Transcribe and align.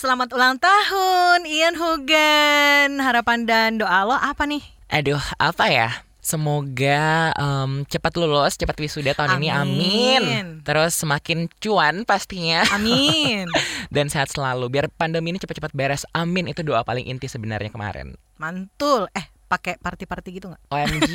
Selamat 0.00 0.32
ulang 0.32 0.56
tahun 0.56 1.44
Ian 1.44 1.76
Hogan. 1.76 3.04
Harapan 3.04 3.44
dan 3.44 3.76
doa 3.76 4.08
lo 4.08 4.16
apa 4.16 4.48
nih? 4.48 4.64
Aduh, 4.88 5.20
apa 5.36 5.68
ya? 5.68 5.92
Semoga 6.24 7.36
um, 7.36 7.84
cepat 7.84 8.16
lulus, 8.16 8.56
cepat 8.56 8.80
wisuda 8.80 9.12
tahun 9.12 9.36
ini, 9.36 9.52
amin. 9.52 10.22
Terus 10.64 10.96
semakin 10.96 11.52
cuan 11.60 12.08
pastinya. 12.08 12.64
Amin. 12.72 13.44
Dan 13.92 14.08
sehat 14.08 14.32
selalu, 14.32 14.72
biar 14.72 14.88
pandemi 14.88 15.36
ini 15.36 15.38
cepat-cepat 15.44 15.76
beres, 15.76 16.08
amin. 16.16 16.48
Itu 16.48 16.64
doa 16.64 16.80
paling 16.80 17.04
inti 17.04 17.28
sebenarnya 17.28 17.68
kemarin. 17.68 18.16
Mantul. 18.40 19.04
Eh, 19.12 19.28
pakai 19.50 19.82
party-party 19.82 20.38
gitu 20.38 20.46
nggak? 20.54 20.62
OMG, 20.70 21.14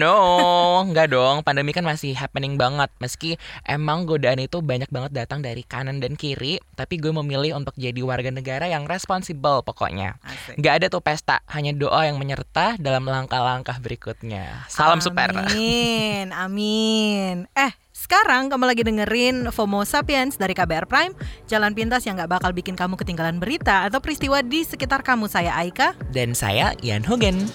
no, 0.00 0.80
nggak 0.88 1.12
dong. 1.12 1.44
Pandemi 1.44 1.76
kan 1.76 1.84
masih 1.84 2.16
happening 2.16 2.56
banget. 2.56 2.88
Meski 2.96 3.36
emang 3.68 4.08
godaan 4.08 4.40
itu 4.40 4.64
banyak 4.64 4.88
banget 4.88 5.12
datang 5.12 5.44
dari 5.44 5.60
kanan 5.60 6.00
dan 6.00 6.16
kiri, 6.16 6.56
tapi 6.80 6.96
gue 6.96 7.12
memilih 7.12 7.60
untuk 7.60 7.76
jadi 7.76 8.00
warga 8.00 8.32
negara 8.32 8.64
yang 8.64 8.88
responsible 8.88 9.60
pokoknya. 9.60 10.16
Nggak 10.56 10.74
ada 10.80 10.86
tuh 10.88 11.04
pesta, 11.04 11.44
hanya 11.52 11.76
doa 11.76 12.08
yang 12.08 12.16
menyerta 12.16 12.80
dalam 12.80 13.04
langkah-langkah 13.04 13.76
berikutnya. 13.84 14.64
Salam 14.72 14.96
amin, 14.96 15.04
super. 15.04 15.30
Amin, 15.36 16.26
amin. 16.32 17.36
Eh, 17.52 17.83
sekarang 18.04 18.52
kamu 18.52 18.68
lagi 18.68 18.84
dengerin 18.84 19.48
FOMO 19.48 19.80
Sapiens 19.88 20.36
dari 20.36 20.52
KBR 20.52 20.84
Prime 20.84 21.16
Jalan 21.48 21.72
pintas 21.72 22.04
yang 22.04 22.20
gak 22.20 22.36
bakal 22.36 22.52
bikin 22.52 22.76
kamu 22.76 23.00
ketinggalan 23.00 23.40
berita 23.40 23.88
atau 23.88 23.96
peristiwa 24.04 24.44
di 24.44 24.60
sekitar 24.60 25.00
kamu 25.00 25.24
Saya 25.24 25.56
Aika 25.56 25.96
Dan 26.12 26.36
saya 26.36 26.76
Ian 26.84 27.00
Hogan 27.00 27.48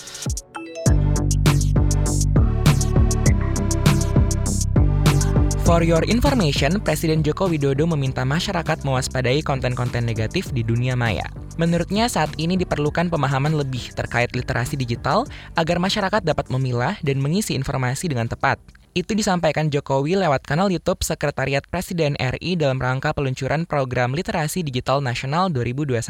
For 5.70 5.85
your 5.85 6.02
information, 6.09 6.81
Presiden 6.81 7.21
Joko 7.21 7.45
Widodo 7.45 7.85
meminta 7.85 8.26
masyarakat 8.26 8.81
mewaspadai 8.81 9.45
konten-konten 9.45 10.02
negatif 10.02 10.49
di 10.49 10.66
dunia 10.66 10.98
maya. 10.98 11.29
Menurutnya 11.62 12.09
saat 12.09 12.34
ini 12.41 12.57
diperlukan 12.57 13.13
pemahaman 13.13 13.54
lebih 13.54 13.93
terkait 13.93 14.34
literasi 14.34 14.74
digital 14.74 15.29
agar 15.54 15.77
masyarakat 15.77 16.26
dapat 16.26 16.49
memilah 16.49 16.98
dan 17.05 17.21
mengisi 17.21 17.54
informasi 17.54 18.09
dengan 18.09 18.26
tepat. 18.26 18.57
Itu 19.00 19.16
disampaikan 19.16 19.72
Jokowi 19.72 20.20
lewat 20.20 20.44
kanal 20.44 20.68
YouTube 20.68 21.08
Sekretariat 21.08 21.64
Presiden 21.64 22.20
RI 22.20 22.60
dalam 22.60 22.84
rangka 22.84 23.16
peluncuran 23.16 23.64
program 23.64 24.12
Literasi 24.12 24.60
Digital 24.60 25.00
Nasional 25.00 25.48
2021. 25.55 26.04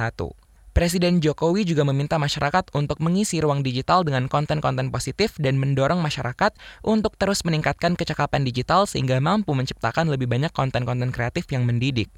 Presiden 0.73 1.21
Jokowi 1.21 1.69
juga 1.69 1.85
meminta 1.85 2.17
masyarakat 2.17 2.73
untuk 2.73 2.97
mengisi 2.97 3.45
ruang 3.45 3.61
digital 3.61 4.01
dengan 4.01 4.25
konten-konten 4.25 4.89
positif 4.89 5.37
dan 5.37 5.61
mendorong 5.61 6.01
masyarakat 6.01 6.57
untuk 6.81 7.13
terus 7.13 7.45
meningkatkan 7.45 7.93
kecakapan 7.93 8.41
digital 8.41 8.89
sehingga 8.89 9.21
mampu 9.21 9.53
menciptakan 9.53 10.09
lebih 10.09 10.25
banyak 10.25 10.49
konten-konten 10.49 11.13
kreatif 11.13 11.45
yang 11.53 11.69
mendidik. 11.69 12.09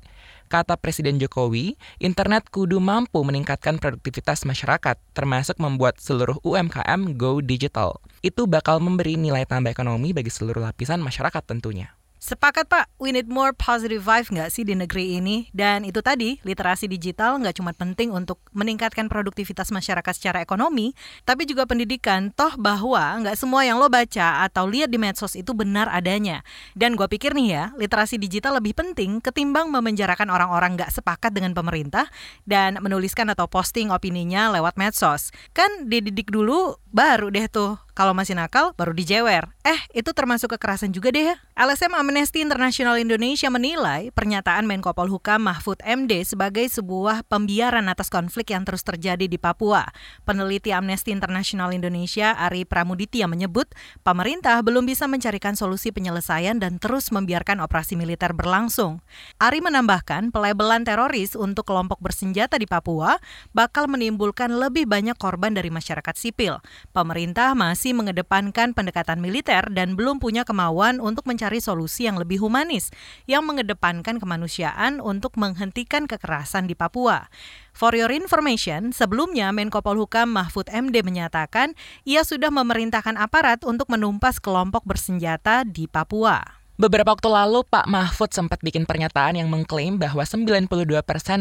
Kata 0.51 0.75
Presiden 0.75 1.15
Jokowi, 1.15 1.79
internet 2.03 2.51
kudu 2.51 2.83
mampu 2.83 3.23
meningkatkan 3.23 3.79
produktivitas 3.79 4.43
masyarakat, 4.43 4.99
termasuk 5.15 5.55
membuat 5.63 5.95
seluruh 6.03 6.43
UMKM 6.43 7.15
go 7.15 7.39
digital. 7.39 8.03
Itu 8.19 8.51
bakal 8.51 8.83
memberi 8.83 9.15
nilai 9.15 9.47
tambah 9.47 9.71
ekonomi 9.71 10.11
bagi 10.11 10.27
seluruh 10.27 10.59
lapisan 10.59 10.99
masyarakat 10.99 11.39
tentunya. 11.47 11.95
Sepakat 12.21 12.69
Pak, 12.69 12.85
we 13.01 13.09
need 13.09 13.25
more 13.25 13.49
positive 13.49 14.05
vibe 14.05 14.29
nggak 14.29 14.53
sih 14.53 14.61
di 14.61 14.77
negeri 14.77 15.17
ini? 15.17 15.49
Dan 15.57 15.81
itu 15.81 16.05
tadi, 16.05 16.37
literasi 16.45 16.85
digital 16.85 17.41
nggak 17.41 17.57
cuma 17.57 17.73
penting 17.73 18.13
untuk 18.13 18.37
meningkatkan 18.53 19.09
produktivitas 19.09 19.73
masyarakat 19.73 20.13
secara 20.13 20.37
ekonomi, 20.37 20.93
tapi 21.25 21.49
juga 21.49 21.65
pendidikan, 21.65 22.29
toh 22.29 22.53
bahwa 22.61 23.25
nggak 23.25 23.33
semua 23.33 23.65
yang 23.65 23.81
lo 23.81 23.89
baca 23.89 24.45
atau 24.45 24.69
lihat 24.69 24.93
di 24.93 25.01
medsos 25.01 25.33
itu 25.33 25.49
benar 25.57 25.89
adanya. 25.89 26.45
Dan 26.77 26.93
gue 26.93 27.09
pikir 27.09 27.33
nih 27.33 27.47
ya, 27.57 27.63
literasi 27.73 28.21
digital 28.21 28.61
lebih 28.61 28.77
penting 28.77 29.17
ketimbang 29.17 29.73
memenjarakan 29.73 30.29
orang-orang 30.29 30.77
nggak 30.77 30.93
sepakat 30.93 31.33
dengan 31.33 31.57
pemerintah 31.57 32.05
dan 32.45 32.77
menuliskan 32.85 33.33
atau 33.33 33.49
posting 33.49 33.89
opininya 33.89 34.53
lewat 34.53 34.77
medsos. 34.77 35.33
Kan 35.57 35.89
dididik 35.89 36.29
dulu, 36.29 36.77
baru 36.93 37.33
deh 37.33 37.49
tuh 37.49 37.81
kalau 37.91 38.15
masih 38.15 38.39
nakal, 38.39 38.71
baru 38.79 38.95
dijewer. 38.95 39.51
Eh, 39.61 39.77
itu 39.91 40.09
termasuk 40.15 40.55
kekerasan 40.57 40.95
juga 40.95 41.11
deh 41.11 41.29
ya. 41.29 41.35
LSM 41.53 41.93
Amnesty 41.93 42.41
International 42.41 42.97
Indonesia 42.97 43.51
menilai 43.51 44.09
pernyataan 44.15 44.65
Menko 44.65 44.95
Polhukam 44.95 45.43
Mahfud 45.45 45.77
MD 45.85 46.25
sebagai 46.25 46.65
sebuah 46.65 47.27
pembiaran 47.27 47.85
atas 47.91 48.09
konflik 48.09 48.55
yang 48.55 48.65
terus 48.65 48.81
terjadi 48.81 49.27
di 49.27 49.35
Papua. 49.35 49.85
Peneliti 50.23 50.73
Amnesty 50.73 51.11
International 51.13 51.69
Indonesia 51.75 52.33
Ari 52.39 52.63
Pramuditya 52.63 53.29
menyebut 53.29 53.69
pemerintah 54.01 54.63
belum 54.65 54.87
bisa 54.87 55.05
mencarikan 55.05 55.53
solusi 55.53 55.93
penyelesaian 55.93 56.57
dan 56.57 56.79
terus 56.79 57.11
membiarkan 57.13 57.61
operasi 57.61 57.99
militer 57.99 58.31
berlangsung. 58.31 59.03
Ari 59.37 59.59
menambahkan 59.59 60.33
pelebelan 60.33 60.87
teroris 60.87 61.35
untuk 61.37 61.67
kelompok 61.67 61.99
bersenjata 61.99 62.55
di 62.55 62.65
Papua 62.65 63.19
bakal 63.53 63.91
menimbulkan 63.91 64.49
lebih 64.49 64.87
banyak 64.87 65.19
korban 65.19 65.53
dari 65.53 65.69
masyarakat 65.69 66.15
sipil. 66.15 66.63
Pemerintah 66.95 67.53
masih 67.53 67.80
masih 67.81 67.97
mengedepankan 67.97 68.77
pendekatan 68.77 69.17
militer 69.17 69.65
dan 69.73 69.97
belum 69.97 70.21
punya 70.21 70.45
kemauan 70.45 71.01
untuk 71.01 71.25
mencari 71.25 71.57
solusi 71.57 72.05
yang 72.05 72.13
lebih 72.21 72.37
humanis, 72.37 72.93
yang 73.25 73.41
mengedepankan 73.41 74.21
kemanusiaan 74.21 75.01
untuk 75.01 75.33
menghentikan 75.33 76.05
kekerasan 76.05 76.69
di 76.69 76.77
Papua. 76.77 77.25
For 77.73 77.97
your 77.97 78.13
information, 78.13 78.93
sebelumnya 78.93 79.49
Menko 79.49 79.81
Polhukam 79.81 80.29
Mahfud 80.29 80.69
MD 80.69 81.01
menyatakan 81.01 81.73
ia 82.05 82.21
sudah 82.21 82.53
memerintahkan 82.53 83.17
aparat 83.17 83.65
untuk 83.65 83.89
menumpas 83.89 84.37
kelompok 84.37 84.85
bersenjata 84.85 85.65
di 85.65 85.89
Papua. 85.89 86.61
Beberapa 86.77 87.17
waktu 87.17 87.33
lalu, 87.33 87.65
Pak 87.65 87.89
Mahfud 87.89 88.29
sempat 88.29 88.61
bikin 88.61 88.85
pernyataan 88.85 89.41
yang 89.41 89.49
mengklaim 89.49 89.97
bahwa 89.97 90.21
92% 90.21 90.69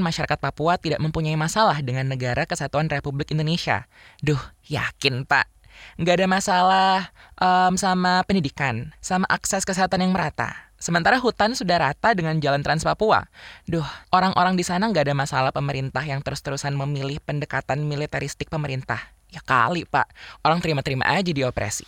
masyarakat 0.00 0.38
Papua 0.40 0.80
tidak 0.80 1.04
mempunyai 1.04 1.36
masalah 1.36 1.84
dengan 1.84 2.08
negara 2.08 2.48
kesatuan 2.48 2.88
Republik 2.88 3.28
Indonesia. 3.28 3.84
Duh, 4.24 4.40
yakin 4.72 5.28
Pak? 5.28 5.59
Nggak 6.00 6.14
ada 6.22 6.26
masalah 6.26 6.96
um, 7.40 7.76
sama 7.76 8.24
pendidikan, 8.24 8.92
sama 9.00 9.28
akses 9.28 9.64
kesehatan 9.68 10.04
yang 10.04 10.12
merata. 10.12 10.70
Sementara 10.80 11.20
hutan 11.20 11.52
sudah 11.52 11.76
rata 11.76 12.16
dengan 12.16 12.40
jalan 12.40 12.64
Trans 12.64 12.88
Papua. 12.88 13.28
Duh, 13.68 13.84
orang-orang 14.16 14.56
di 14.56 14.64
sana 14.64 14.88
nggak 14.88 15.12
ada 15.12 15.16
masalah 15.16 15.52
pemerintah 15.52 16.00
yang 16.00 16.24
terus-terusan 16.24 16.72
memilih 16.72 17.20
pendekatan 17.20 17.84
militeristik 17.84 18.48
pemerintah. 18.48 19.12
Ya 19.28 19.44
kali, 19.44 19.84
Pak. 19.84 20.08
Orang 20.40 20.64
terima-terima 20.64 21.04
aja 21.04 21.28
di 21.28 21.44
operasi. 21.44 21.84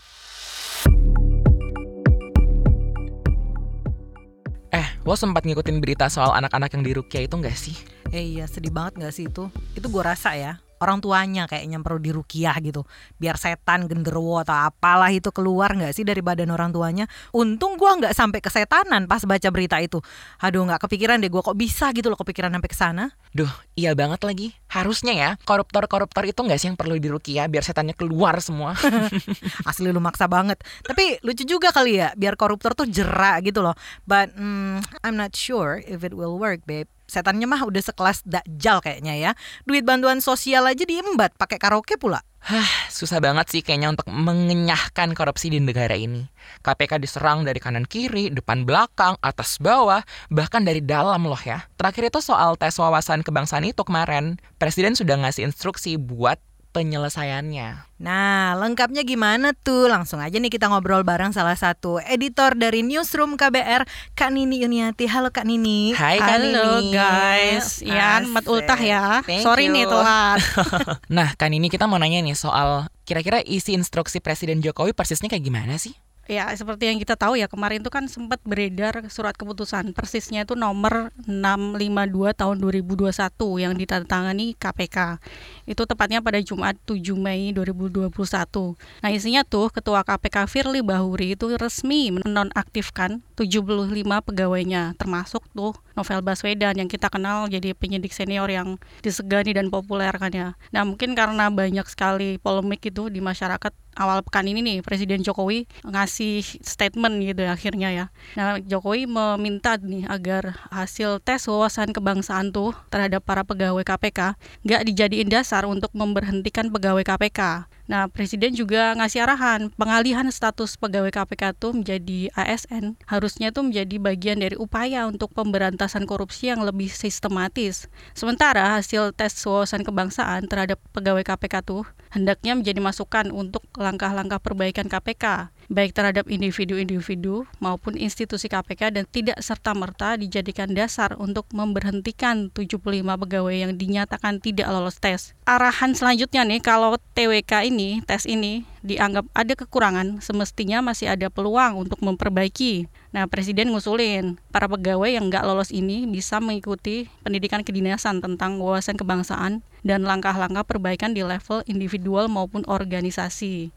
Eh, 4.77 4.89
lo 5.09 5.17
sempat 5.17 5.49
ngikutin 5.49 5.81
berita 5.81 6.13
soal 6.13 6.37
anak-anak 6.37 6.77
yang 6.77 6.85
di 6.85 6.93
Rukia 6.93 7.25
itu 7.25 7.33
nggak 7.33 7.57
sih? 7.57 7.77
Eh 8.13 8.37
iya, 8.37 8.45
sedih 8.45 8.77
banget 8.77 9.01
nggak 9.01 9.15
sih 9.17 9.25
itu? 9.25 9.49
Itu 9.73 9.89
gue 9.89 10.05
rasa 10.05 10.37
ya 10.37 10.61
orang 10.83 10.99
tuanya 10.99 11.47
kayaknya 11.47 11.79
perlu 11.79 12.03
dirukiah 12.03 12.59
gitu. 12.59 12.83
Biar 13.17 13.39
setan 13.39 13.87
genderuwo 13.87 14.43
atau 14.43 14.67
apalah 14.67 15.15
itu 15.15 15.31
keluar 15.31 15.73
nggak 15.79 15.95
sih 15.95 16.03
dari 16.03 16.19
badan 16.19 16.51
orang 16.51 16.75
tuanya? 16.75 17.07
Untung 17.31 17.79
gue 17.79 17.87
nggak 17.87 18.11
sampai 18.13 18.43
kesetanan 18.43 19.07
pas 19.07 19.23
baca 19.23 19.49
berita 19.55 19.79
itu. 19.79 20.03
Aduh 20.43 20.67
nggak 20.67 20.83
kepikiran 20.85 21.23
deh 21.23 21.31
gue 21.31 21.43
kok 21.43 21.55
bisa 21.55 21.95
gitu 21.95 22.11
loh 22.11 22.19
kepikiran 22.19 22.51
sampai 22.51 22.71
ke 22.71 22.77
sana? 22.77 23.05
Duh 23.31 23.51
iya 23.79 23.95
banget 23.95 24.27
lagi. 24.27 24.59
Harusnya 24.67 25.15
ya 25.15 25.31
koruptor-koruptor 25.47 26.27
itu 26.27 26.43
nggak 26.43 26.59
sih 26.59 26.67
yang 26.69 26.77
perlu 26.77 26.99
dirukiah 26.99 27.47
biar 27.47 27.63
setannya 27.63 27.95
keluar 27.95 28.43
semua? 28.43 28.75
Asli 29.71 29.95
lu 29.95 30.03
maksa 30.03 30.27
banget. 30.27 30.59
Tapi 30.83 31.23
lucu 31.23 31.47
juga 31.47 31.71
kali 31.71 32.03
ya 32.03 32.11
biar 32.19 32.35
koruptor 32.35 32.75
tuh 32.75 32.91
jerak 32.91 33.47
gitu 33.47 33.63
loh. 33.63 33.79
But 34.03 34.35
mm, 34.35 34.83
I'm 35.07 35.15
not 35.15 35.39
sure 35.39 35.79
if 35.87 36.03
it 36.03 36.13
will 36.13 36.37
work 36.37 36.67
babe 36.67 36.91
Setannya 37.13 37.45
mah 37.45 37.61
udah 37.69 37.85
sekelas 37.85 38.25
dakjal 38.25 38.81
kayaknya 38.81 39.21
ya. 39.21 39.31
Duit 39.69 39.85
bantuan 39.85 40.25
sosial 40.25 40.65
aja 40.65 40.81
diembat 40.89 41.37
pakai 41.37 41.61
karaoke 41.61 42.01
pula. 42.01 42.25
Hah, 42.43 42.89
susah 42.91 43.23
banget 43.23 43.55
sih 43.55 43.63
kayaknya 43.63 43.95
untuk 43.95 44.09
mengenyahkan 44.11 45.15
korupsi 45.15 45.47
di 45.47 45.63
negara 45.63 45.95
ini. 45.95 46.27
KPK 46.67 46.99
diserang 46.99 47.47
dari 47.47 47.63
kanan 47.63 47.87
kiri, 47.87 48.35
depan 48.35 48.67
belakang, 48.67 49.15
atas 49.23 49.63
bawah, 49.63 50.03
bahkan 50.27 50.67
dari 50.67 50.83
dalam 50.83 51.23
loh 51.23 51.39
ya. 51.39 51.69
Terakhir 51.79 52.11
itu 52.11 52.19
soal 52.19 52.59
tes 52.59 52.75
wawasan 52.81 53.23
kebangsaan 53.23 53.63
itu 53.63 53.87
kemarin, 53.87 54.43
Presiden 54.59 54.99
sudah 54.99 55.23
ngasih 55.23 55.47
instruksi 55.47 55.95
buat 56.01 56.43
penyelesaiannya. 56.73 58.01
Nah, 58.03 58.57
lengkapnya 58.59 59.05
gimana 59.07 59.53
tuh? 59.53 59.87
Langsung 59.87 60.19
aja 60.19 60.35
nih 60.41 60.51
kita 60.51 60.67
ngobrol 60.67 61.05
bareng 61.07 61.31
salah 61.31 61.55
satu 61.55 62.01
editor 62.03 62.57
dari 62.59 62.83
Newsroom 62.83 63.37
KBR, 63.39 63.87
Kak 64.17 64.33
Nini 64.33 64.65
Yuniati. 64.65 65.07
Halo 65.07 65.31
Kak 65.31 65.47
Nini. 65.47 65.93
Hai 65.95 66.19
Kak 66.19 66.41
Halo 66.41 66.81
Nini. 66.81 66.97
guys. 66.97 67.85
Ya, 67.85 68.25
mat 68.25 68.49
ultah 68.49 68.81
ya. 68.81 69.21
Thank 69.23 69.45
Sorry 69.45 69.71
you. 69.71 69.77
nih 69.77 69.85
telat. 69.87 70.41
nah, 71.17 71.29
Kak 71.37 71.53
Nini 71.53 71.69
kita 71.71 71.87
mau 71.87 72.01
nanya 72.01 72.19
nih 72.25 72.35
soal 72.35 72.91
kira-kira 73.07 73.45
isi 73.45 73.77
instruksi 73.77 74.19
Presiden 74.19 74.65
Jokowi 74.65 74.97
persisnya 74.97 75.29
kayak 75.31 75.45
gimana 75.45 75.77
sih? 75.79 75.95
Ya, 76.31 76.47
seperti 76.55 76.87
yang 76.87 77.03
kita 77.03 77.19
tahu 77.19 77.35
ya, 77.35 77.51
kemarin 77.51 77.83
itu 77.83 77.91
kan 77.91 78.07
sempat 78.07 78.39
beredar 78.47 79.03
surat 79.11 79.35
keputusan. 79.35 79.91
Persisnya 79.91 80.47
itu 80.47 80.55
nomor 80.55 81.11
652 81.27 82.39
tahun 82.39 82.57
2021 82.63 83.11
yang 83.59 83.75
ditandatangani 83.75 84.55
KPK. 84.55 85.19
Itu 85.67 85.83
tepatnya 85.83 86.23
pada 86.23 86.39
Jumat 86.39 86.79
7 86.87 87.19
Mei 87.19 87.51
2021. 87.51 88.79
Nah, 89.03 89.11
isinya 89.11 89.43
tuh 89.43 89.75
Ketua 89.75 90.07
KPK 90.07 90.47
Firly 90.47 90.79
Bahuri 90.87 91.35
itu 91.35 91.51
resmi 91.59 92.15
menonaktifkan 92.15 93.19
75 93.35 94.23
pegawainya, 94.23 94.95
termasuk 94.95 95.43
tuh 95.51 95.75
Novel 95.99 96.21
Baswedan 96.25 96.79
yang 96.79 96.89
kita 96.89 97.13
kenal 97.13 97.49
jadi 97.49 97.77
penyidik 97.77 98.13
senior 98.15 98.49
yang 98.49 98.81
disegani 99.05 99.53
dan 99.53 99.69
populer 99.69 100.13
kan 100.17 100.33
ya. 100.33 100.49
Nah 100.73 100.83
mungkin 100.87 101.13
karena 101.13 101.49
banyak 101.53 101.85
sekali 101.89 102.37
polemik 102.41 102.85
itu 102.85 103.13
di 103.13 103.21
masyarakat 103.21 103.73
awal 103.93 104.25
pekan 104.25 104.49
ini 104.49 104.65
nih 104.65 104.79
Presiden 104.81 105.21
Jokowi 105.21 105.69
ngasih 105.85 106.41
statement 106.65 107.21
gitu 107.21 107.45
ya, 107.45 107.53
akhirnya 107.53 107.89
ya. 107.93 108.07
Nah 108.39 108.57
Jokowi 108.61 109.05
meminta 109.05 109.77
nih 109.77 110.09
agar 110.09 110.57
hasil 110.73 111.21
tes 111.21 111.45
wawasan 111.45 111.93
kebangsaan 111.93 112.53
tuh 112.57 112.73
terhadap 112.89 113.21
para 113.25 113.45
pegawai 113.45 113.85
KPK 113.85 114.41
nggak 114.65 114.83
dijadiin 114.89 115.29
dasar 115.29 115.69
untuk 115.69 115.93
memberhentikan 115.93 116.73
pegawai 116.73 117.05
KPK. 117.05 117.69
Nah, 117.93 118.09
Presiden 118.09 118.57
juga 118.57 118.97
ngasih 118.97 119.21
arahan 119.21 119.69
pengalihan 119.77 120.25
status 120.33 120.81
pegawai 120.81 121.13
KPK 121.13 121.53
itu 121.53 121.69
menjadi 121.77 122.21
ASN 122.33 122.97
harusnya 123.05 123.53
itu 123.53 123.61
menjadi 123.61 124.01
bagian 124.01 124.41
dari 124.41 124.57
upaya 124.57 125.05
untuk 125.05 125.29
pemberantasan 125.37 126.09
korupsi 126.09 126.49
yang 126.49 126.65
lebih 126.65 126.89
sistematis. 126.89 127.93
Sementara 128.17 128.81
hasil 128.81 129.13
tes 129.13 129.37
wawasan 129.45 129.85
kebangsaan 129.85 130.49
terhadap 130.49 130.81
pegawai 130.97 131.21
KPK 131.21 131.69
tuh 131.69 131.85
hendaknya 132.09 132.57
menjadi 132.57 132.81
masukan 132.81 133.29
untuk 133.29 133.61
langkah-langkah 133.77 134.41
perbaikan 134.41 134.89
KPK 134.89 135.53
baik 135.71 135.95
terhadap 135.95 136.27
individu-individu 136.27 137.47
maupun 137.63 137.95
institusi 137.95 138.51
KPK 138.51 138.95
dan 138.95 139.05
tidak 139.07 139.39
serta-merta 139.39 140.19
dijadikan 140.19 140.73
dasar 140.73 141.15
untuk 141.19 141.47
memberhentikan 141.55 142.51
75 142.51 142.81
pegawai 143.05 143.55
yang 143.55 143.73
dinyatakan 143.77 144.43
tidak 144.43 144.67
lolos 144.71 144.99
tes. 144.99 145.37
Arahan 145.47 145.95
selanjutnya 145.95 146.43
nih 146.47 146.63
kalau 146.63 146.99
TWK 147.15 147.69
ini, 147.69 148.01
tes 148.03 148.25
ini 148.27 148.65
dianggap 148.83 149.31
ada 149.31 149.55
kekurangan, 149.55 150.19
semestinya 150.19 150.83
masih 150.83 151.11
ada 151.11 151.31
peluang 151.31 151.87
untuk 151.87 152.03
memperbaiki. 152.03 152.91
Nah, 153.15 153.31
Presiden 153.31 153.71
ngusulin 153.71 154.41
para 154.51 154.67
pegawai 154.67 155.07
yang 155.07 155.31
nggak 155.31 155.47
lolos 155.47 155.71
ini 155.71 156.09
bisa 156.11 156.43
mengikuti 156.43 157.07
pendidikan 157.23 157.63
kedinasan 157.63 158.19
tentang 158.19 158.59
wawasan 158.59 158.99
kebangsaan 158.99 159.63
dan 159.87 160.03
langkah-langkah 160.03 160.67
perbaikan 160.67 161.15
di 161.15 161.23
level 161.23 161.63
individual 161.71 162.27
maupun 162.27 162.67
organisasi. 162.67 163.71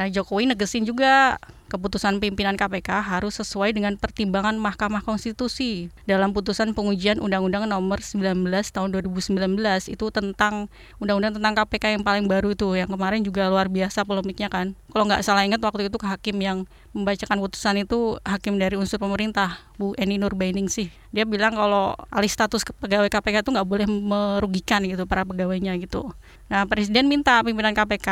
Nah, 0.00 0.08
Jokowi 0.08 0.48
negesin 0.48 0.88
juga 0.88 1.36
keputusan 1.70 2.18
pimpinan 2.18 2.58
KPK 2.58 3.06
harus 3.06 3.38
sesuai 3.38 3.70
dengan 3.70 3.94
pertimbangan 3.94 4.58
Mahkamah 4.58 5.06
Konstitusi 5.06 5.94
dalam 6.04 6.34
putusan 6.34 6.74
pengujian 6.74 7.22
Undang-Undang 7.22 7.70
Nomor 7.70 8.02
19 8.02 8.42
Tahun 8.74 8.88
2019 8.90 9.38
itu 9.86 10.06
tentang 10.10 10.66
Undang-Undang 10.98 11.38
tentang 11.38 11.54
KPK 11.62 11.84
yang 11.94 12.02
paling 12.02 12.26
baru 12.26 12.52
itu 12.52 12.74
yang 12.74 12.90
kemarin 12.90 13.22
juga 13.22 13.46
luar 13.46 13.70
biasa 13.70 14.02
polemiknya 14.02 14.50
kan. 14.50 14.74
Kalau 14.90 15.06
nggak 15.06 15.22
salah 15.22 15.46
ingat 15.46 15.62
waktu 15.62 15.86
itu 15.86 15.96
hakim 16.02 16.36
yang 16.42 16.66
membacakan 16.90 17.38
putusan 17.38 17.86
itu 17.86 18.18
hakim 18.26 18.58
dari 18.58 18.74
unsur 18.74 18.98
pemerintah 18.98 19.62
Bu 19.78 19.94
Eni 19.94 20.18
Nurbaining 20.18 20.66
sih. 20.66 20.90
Dia 21.14 21.22
bilang 21.22 21.54
kalau 21.54 21.94
alih 22.10 22.30
status 22.30 22.66
pegawai 22.66 23.06
KPK 23.06 23.46
itu 23.46 23.50
nggak 23.54 23.68
boleh 23.68 23.86
merugikan 23.86 24.82
gitu 24.82 25.06
para 25.06 25.22
pegawainya 25.22 25.78
gitu. 25.78 26.10
Nah, 26.50 26.66
Presiden 26.66 27.06
minta 27.06 27.38
pimpinan 27.46 27.74
KPK, 27.74 28.08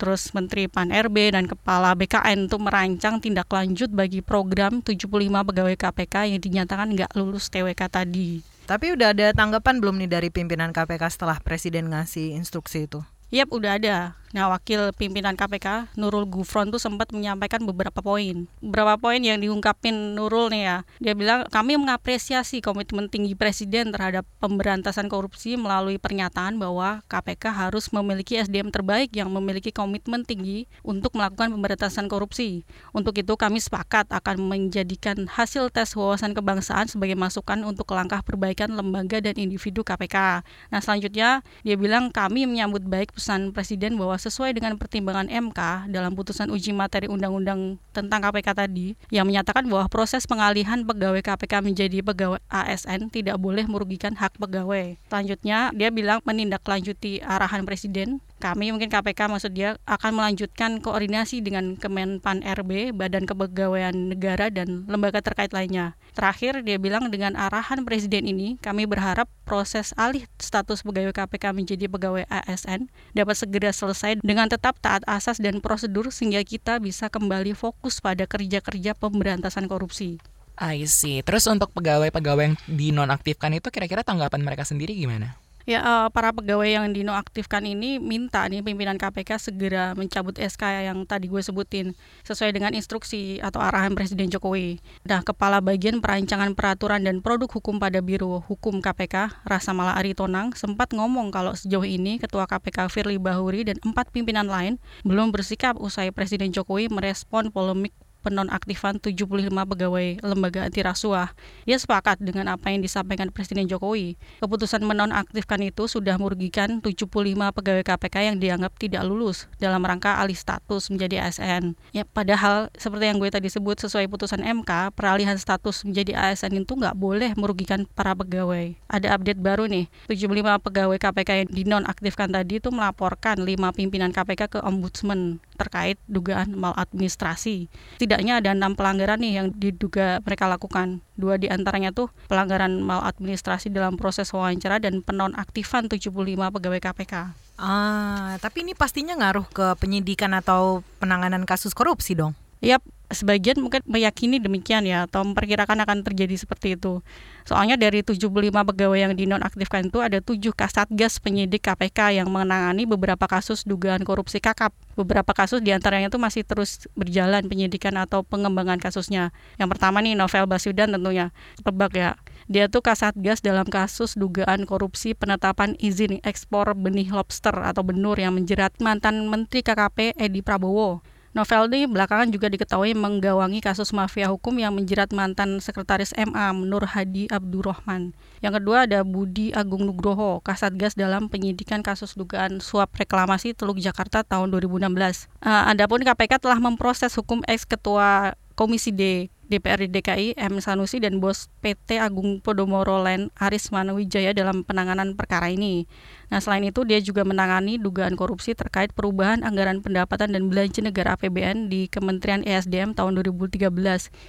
terus 0.00 0.32
Menteri 0.32 0.68
Pan 0.68 0.88
RB 0.88 1.36
dan 1.36 1.44
Kepala 1.44 1.92
BKN 1.92 2.48
untuk 2.48 2.64
merancang 2.64 2.93
tindak 2.96 3.48
lanjut 3.50 3.92
bagi 3.92 4.24
program 4.24 4.82
75 4.82 5.06
pegawai 5.30 5.76
KPK 5.76 6.14
yang 6.34 6.40
dinyatakan 6.40 6.88
nggak 6.94 7.12
lulus 7.14 7.52
TWK 7.52 7.82
tadi. 7.90 8.40
Tapi 8.64 8.96
udah 8.96 9.12
ada 9.12 9.30
tanggapan 9.36 9.76
belum 9.76 10.00
nih 10.00 10.10
dari 10.10 10.28
pimpinan 10.32 10.72
KPK 10.72 11.12
setelah 11.12 11.36
Presiden 11.38 11.92
ngasih 11.92 12.32
instruksi 12.32 12.88
itu? 12.88 13.04
Yap, 13.28 13.52
udah 13.52 13.76
ada. 13.76 13.96
Nah, 14.34 14.50
wakil 14.50 14.90
pimpinan 14.98 15.38
KPK 15.38 15.94
Nurul 15.94 16.26
Gufron 16.26 16.66
tuh 16.74 16.82
sempat 16.82 17.14
menyampaikan 17.14 17.62
beberapa 17.62 18.02
poin. 18.02 18.50
Beberapa 18.58 18.98
poin 18.98 19.22
yang 19.22 19.38
diungkapin 19.38 20.18
Nurul 20.18 20.50
nih 20.50 20.62
ya. 20.66 20.76
Dia 20.98 21.14
bilang 21.14 21.46
kami 21.54 21.78
mengapresiasi 21.78 22.58
komitmen 22.58 23.06
tinggi 23.06 23.38
Presiden 23.38 23.94
terhadap 23.94 24.26
pemberantasan 24.42 25.06
korupsi 25.06 25.54
melalui 25.54 26.02
pernyataan 26.02 26.58
bahwa 26.58 27.06
KPK 27.06 27.46
harus 27.54 27.94
memiliki 27.94 28.34
SDM 28.34 28.74
terbaik 28.74 29.14
yang 29.14 29.30
memiliki 29.30 29.70
komitmen 29.70 30.26
tinggi 30.26 30.66
untuk 30.82 31.14
melakukan 31.14 31.54
pemberantasan 31.54 32.10
korupsi. 32.10 32.66
Untuk 32.90 33.14
itu 33.14 33.38
kami 33.38 33.62
sepakat 33.62 34.10
akan 34.10 34.50
menjadikan 34.50 35.30
hasil 35.30 35.70
tes 35.70 35.94
wawasan 35.94 36.34
kebangsaan 36.34 36.90
sebagai 36.90 37.14
masukan 37.14 37.62
untuk 37.62 37.86
langkah 37.94 38.18
perbaikan 38.26 38.74
lembaga 38.74 39.22
dan 39.22 39.38
individu 39.38 39.86
KPK. 39.86 40.42
Nah, 40.74 40.80
selanjutnya 40.82 41.46
dia 41.62 41.78
bilang 41.78 42.10
kami 42.10 42.50
menyambut 42.50 42.82
baik 42.82 43.14
pesan 43.14 43.54
Presiden 43.54 43.94
bahwa 43.94 44.23
sesuai 44.24 44.56
dengan 44.56 44.80
pertimbangan 44.80 45.28
MK 45.28 45.92
dalam 45.92 46.16
putusan 46.16 46.48
uji 46.48 46.72
materi 46.72 47.04
undang-undang 47.12 47.76
tentang 47.92 48.24
KPK 48.24 48.48
tadi 48.56 48.96
yang 49.12 49.28
menyatakan 49.28 49.68
bahwa 49.68 49.84
proses 49.92 50.24
pengalihan 50.24 50.80
pegawai 50.80 51.20
KPK 51.20 51.60
menjadi 51.60 52.00
pegawai 52.00 52.40
ASN 52.48 53.12
tidak 53.12 53.36
boleh 53.36 53.68
merugikan 53.68 54.16
hak 54.16 54.40
pegawai. 54.40 54.96
Selanjutnya, 55.12 55.68
dia 55.76 55.92
bilang 55.92 56.24
menindaklanjuti 56.24 57.20
arahan 57.20 57.68
Presiden 57.68 58.24
kami 58.44 58.76
mungkin 58.76 58.92
KPK 58.92 59.32
maksud 59.32 59.56
dia 59.56 59.80
akan 59.88 60.20
melanjutkan 60.20 60.76
koordinasi 60.84 61.40
dengan 61.40 61.80
Kemenpan 61.80 62.44
RB, 62.44 62.92
Badan 62.92 63.24
Kepegawaian 63.24 64.12
Negara 64.12 64.52
dan 64.52 64.84
lembaga 64.84 65.24
terkait 65.24 65.48
lainnya. 65.56 65.96
Terakhir 66.12 66.60
dia 66.60 66.76
bilang 66.76 67.08
dengan 67.08 67.40
arahan 67.40 67.88
presiden 67.88 68.28
ini 68.28 68.60
kami 68.60 68.84
berharap 68.84 69.32
proses 69.48 69.96
alih 69.96 70.28
status 70.36 70.84
pegawai 70.84 71.16
KPK 71.16 71.56
menjadi 71.56 71.88
pegawai 71.88 72.28
ASN 72.28 72.92
dapat 73.16 73.32
segera 73.40 73.72
selesai 73.72 74.20
dengan 74.20 74.52
tetap 74.52 74.76
taat 74.84 75.00
asas 75.08 75.40
dan 75.40 75.64
prosedur 75.64 76.12
sehingga 76.12 76.44
kita 76.44 76.84
bisa 76.84 77.08
kembali 77.08 77.56
fokus 77.56 78.04
pada 78.04 78.28
kerja-kerja 78.28 78.92
pemberantasan 78.92 79.72
korupsi. 79.72 80.20
I 80.60 80.86
see. 80.86 81.24
Terus 81.24 81.48
untuk 81.50 81.72
pegawai-pegawai 81.74 82.44
yang 82.44 82.56
dinonaktifkan 82.68 83.56
itu 83.58 83.72
kira-kira 83.72 84.06
tanggapan 84.06 84.44
mereka 84.44 84.62
sendiri 84.62 84.94
gimana? 84.94 85.34
Ya, 85.64 85.80
uh, 85.80 86.12
para 86.12 86.28
pegawai 86.28 86.68
yang 86.68 86.92
dinonaktifkan 86.92 87.64
ini 87.64 87.96
minta 87.96 88.44
nih 88.44 88.60
pimpinan 88.60 89.00
KPK 89.00 89.40
segera 89.40 89.96
mencabut 89.96 90.36
SK 90.36 90.60
yang 90.92 91.08
tadi 91.08 91.24
gue 91.24 91.40
sebutin 91.40 91.96
sesuai 92.20 92.52
dengan 92.52 92.76
instruksi 92.76 93.40
atau 93.40 93.64
arahan 93.64 93.96
Presiden 93.96 94.28
Jokowi. 94.28 94.84
Nah, 95.08 95.24
Kepala 95.24 95.64
Bagian 95.64 96.04
Perancangan 96.04 96.52
Peraturan 96.52 97.08
dan 97.08 97.24
Produk 97.24 97.48
Hukum 97.48 97.80
pada 97.80 98.04
Biro 98.04 98.44
Hukum 98.44 98.84
KPK, 98.84 99.40
Rasa 99.48 99.72
Mala 99.72 99.96
Aritonang, 99.96 100.52
sempat 100.52 100.92
ngomong 100.92 101.32
kalau 101.32 101.56
sejauh 101.56 101.88
ini 101.88 102.20
Ketua 102.20 102.44
KPK 102.44 102.92
Firly 102.92 103.16
Bahuri 103.16 103.64
dan 103.64 103.80
empat 103.80 104.12
pimpinan 104.12 104.44
lain 104.44 104.76
belum 105.00 105.32
bersikap 105.32 105.80
usai 105.80 106.12
Presiden 106.12 106.52
Jokowi 106.52 106.92
merespon 106.92 107.48
polemik 107.48 107.96
penonaktifan 108.24 108.96
75 108.96 109.52
pegawai 109.52 110.24
lembaga 110.24 110.64
anti 110.64 110.80
rasuah. 110.80 111.36
Dia 111.68 111.76
sepakat 111.76 112.24
dengan 112.24 112.48
apa 112.48 112.72
yang 112.72 112.80
disampaikan 112.80 113.28
Presiden 113.28 113.68
Jokowi. 113.68 114.16
Keputusan 114.40 114.80
menonaktifkan 114.80 115.60
itu 115.60 115.84
sudah 115.84 116.16
merugikan 116.16 116.80
75 116.80 117.04
pegawai 117.52 117.84
KPK 117.84 118.16
yang 118.32 118.36
dianggap 118.40 118.72
tidak 118.80 119.04
lulus 119.04 119.44
dalam 119.60 119.84
rangka 119.84 120.16
alih 120.16 120.34
status 120.34 120.88
menjadi 120.88 121.28
ASN. 121.28 121.76
Ya, 121.92 122.08
padahal 122.08 122.72
seperti 122.80 123.12
yang 123.12 123.20
gue 123.20 123.28
tadi 123.28 123.52
sebut 123.52 123.76
sesuai 123.76 124.08
putusan 124.08 124.40
MK, 124.40 124.96
peralihan 124.96 125.36
status 125.36 125.84
menjadi 125.84 126.16
ASN 126.16 126.64
itu 126.64 126.72
nggak 126.72 126.96
boleh 126.96 127.36
merugikan 127.36 127.84
para 127.92 128.16
pegawai. 128.16 128.72
Ada 128.88 129.20
update 129.20 129.44
baru 129.44 129.68
nih, 129.68 129.92
75 130.08 130.64
pegawai 130.64 130.96
KPK 130.96 131.30
yang 131.44 131.50
dinonaktifkan 131.52 132.32
tadi 132.32 132.62
itu 132.62 132.72
melaporkan 132.72 133.44
5 133.44 133.76
pimpinan 133.76 134.08
KPK 134.14 134.48
ke 134.48 134.58
Ombudsman 134.64 135.42
terkait 135.54 135.96
dugaan 136.10 136.54
maladministrasi. 136.54 137.70
Setidaknya 137.98 138.42
ada 138.42 138.52
enam 138.52 138.74
pelanggaran 138.74 139.22
nih 139.22 139.32
yang 139.42 139.46
diduga 139.54 140.20
mereka 140.22 140.50
lakukan. 140.50 141.00
Dua 141.14 141.38
di 141.38 141.46
antaranya 141.46 141.94
tuh 141.94 142.10
pelanggaran 142.26 142.82
maladministrasi 142.82 143.70
dalam 143.70 143.94
proses 143.94 144.30
wawancara 144.34 144.82
dan 144.82 145.00
penonaktifan 145.00 145.86
75 145.86 146.10
pegawai 146.34 146.80
KPK. 146.82 147.14
Ah, 147.54 148.34
tapi 148.42 148.66
ini 148.66 148.74
pastinya 148.74 149.14
ngaruh 149.14 149.46
ke 149.46 149.66
penyidikan 149.78 150.34
atau 150.34 150.82
penanganan 150.98 151.46
kasus 151.46 151.70
korupsi 151.70 152.18
dong? 152.18 152.34
Yap, 152.58 152.82
sebagian 153.12 153.60
mungkin 153.60 153.84
meyakini 153.84 154.40
demikian 154.40 154.88
ya 154.88 155.04
atau 155.04 155.24
memperkirakan 155.24 155.84
akan 155.84 156.00
terjadi 156.04 156.34
seperti 156.40 156.76
itu. 156.76 157.04
Soalnya 157.44 157.76
dari 157.76 158.00
75 158.00 158.32
pegawai 158.50 158.98
yang 158.98 159.12
dinonaktifkan 159.12 159.92
itu 159.92 160.00
ada 160.00 160.24
7 160.24 160.40
kasatgas 160.56 161.20
penyidik 161.20 161.68
KPK 161.68 162.24
yang 162.24 162.28
menangani 162.32 162.88
beberapa 162.88 163.28
kasus 163.28 163.68
dugaan 163.68 164.00
korupsi 164.00 164.40
kakap. 164.40 164.72
Beberapa 164.96 165.36
kasus 165.36 165.60
di 165.60 165.74
antaranya 165.76 166.08
itu 166.08 166.16
masih 166.16 166.46
terus 166.48 166.88
berjalan 166.96 167.44
penyidikan 167.44 167.92
atau 168.00 168.24
pengembangan 168.24 168.80
kasusnya. 168.80 169.36
Yang 169.60 169.76
pertama 169.76 170.00
nih 170.00 170.16
Novel 170.16 170.48
Baswedan 170.48 170.96
tentunya. 170.96 171.36
Tebak 171.60 171.92
ya. 171.92 172.16
Dia 172.48 172.68
tuh 172.68 172.84
kasatgas 172.84 173.40
dalam 173.40 173.64
kasus 173.68 174.16
dugaan 174.16 174.68
korupsi 174.68 175.16
penetapan 175.16 175.76
izin 175.80 176.20
ekspor 176.24 176.76
benih 176.76 177.08
lobster 177.08 177.56
atau 177.56 177.80
benur 177.80 178.20
yang 178.20 178.36
menjerat 178.36 178.76
mantan 178.84 179.28
Menteri 179.28 179.64
KKP 179.64 180.16
Edi 180.20 180.44
Prabowo. 180.44 181.13
Novel 181.34 181.66
ini 181.74 181.90
belakangan 181.90 182.30
juga 182.30 182.46
diketahui 182.46 182.94
menggawangi 182.94 183.58
kasus 183.58 183.90
mafia 183.90 184.30
hukum 184.30 184.54
yang 184.54 184.70
menjerat 184.70 185.10
mantan 185.10 185.58
sekretaris 185.58 186.14
MA 186.14 186.54
Nur 186.54 186.86
Hadi 186.86 187.26
Abdurrahman. 187.26 188.14
Yang 188.38 188.62
kedua 188.62 188.86
ada 188.86 189.02
Budi 189.02 189.50
Agung 189.50 189.82
Nugroho, 189.82 190.38
Kasatgas 190.46 190.94
dalam 190.94 191.26
penyidikan 191.26 191.82
kasus 191.82 192.14
dugaan 192.14 192.62
suap 192.62 192.94
reklamasi 192.94 193.50
Teluk 193.50 193.82
Jakarta 193.82 194.22
tahun 194.22 194.54
2016. 194.54 195.26
Uh, 195.42 195.74
adapun 195.74 196.06
KPK 196.06 196.38
telah 196.38 196.62
memproses 196.62 197.10
hukum 197.18 197.42
ex 197.50 197.66
ketua 197.66 198.38
Komisi 198.54 198.94
D 198.94 199.33
DPRD 199.52 199.92
DKI 199.92 200.28
M 200.40 200.56
Sanusi 200.58 200.98
dan 200.98 201.20
bos 201.20 201.52
PT 201.60 202.00
Agung 202.00 202.40
Podomoro 202.40 203.00
Land 203.00 203.28
Aris 203.36 203.68
Manawijaya 203.68 204.32
dalam 204.32 204.64
penanganan 204.64 205.12
perkara 205.14 205.52
ini. 205.52 205.84
Nah, 206.32 206.40
selain 206.40 206.64
itu 206.64 206.82
dia 206.88 206.98
juga 207.04 207.22
menangani 207.22 207.76
dugaan 207.76 208.16
korupsi 208.16 208.56
terkait 208.56 208.96
perubahan 208.96 209.44
anggaran 209.44 209.84
pendapatan 209.84 210.32
dan 210.32 210.48
belanja 210.48 210.80
negara 210.80 211.14
APBN 211.20 211.68
di 211.68 211.86
Kementerian 211.92 212.40
ESDM 212.42 212.96
tahun 212.96 213.20
2013. 213.20 213.68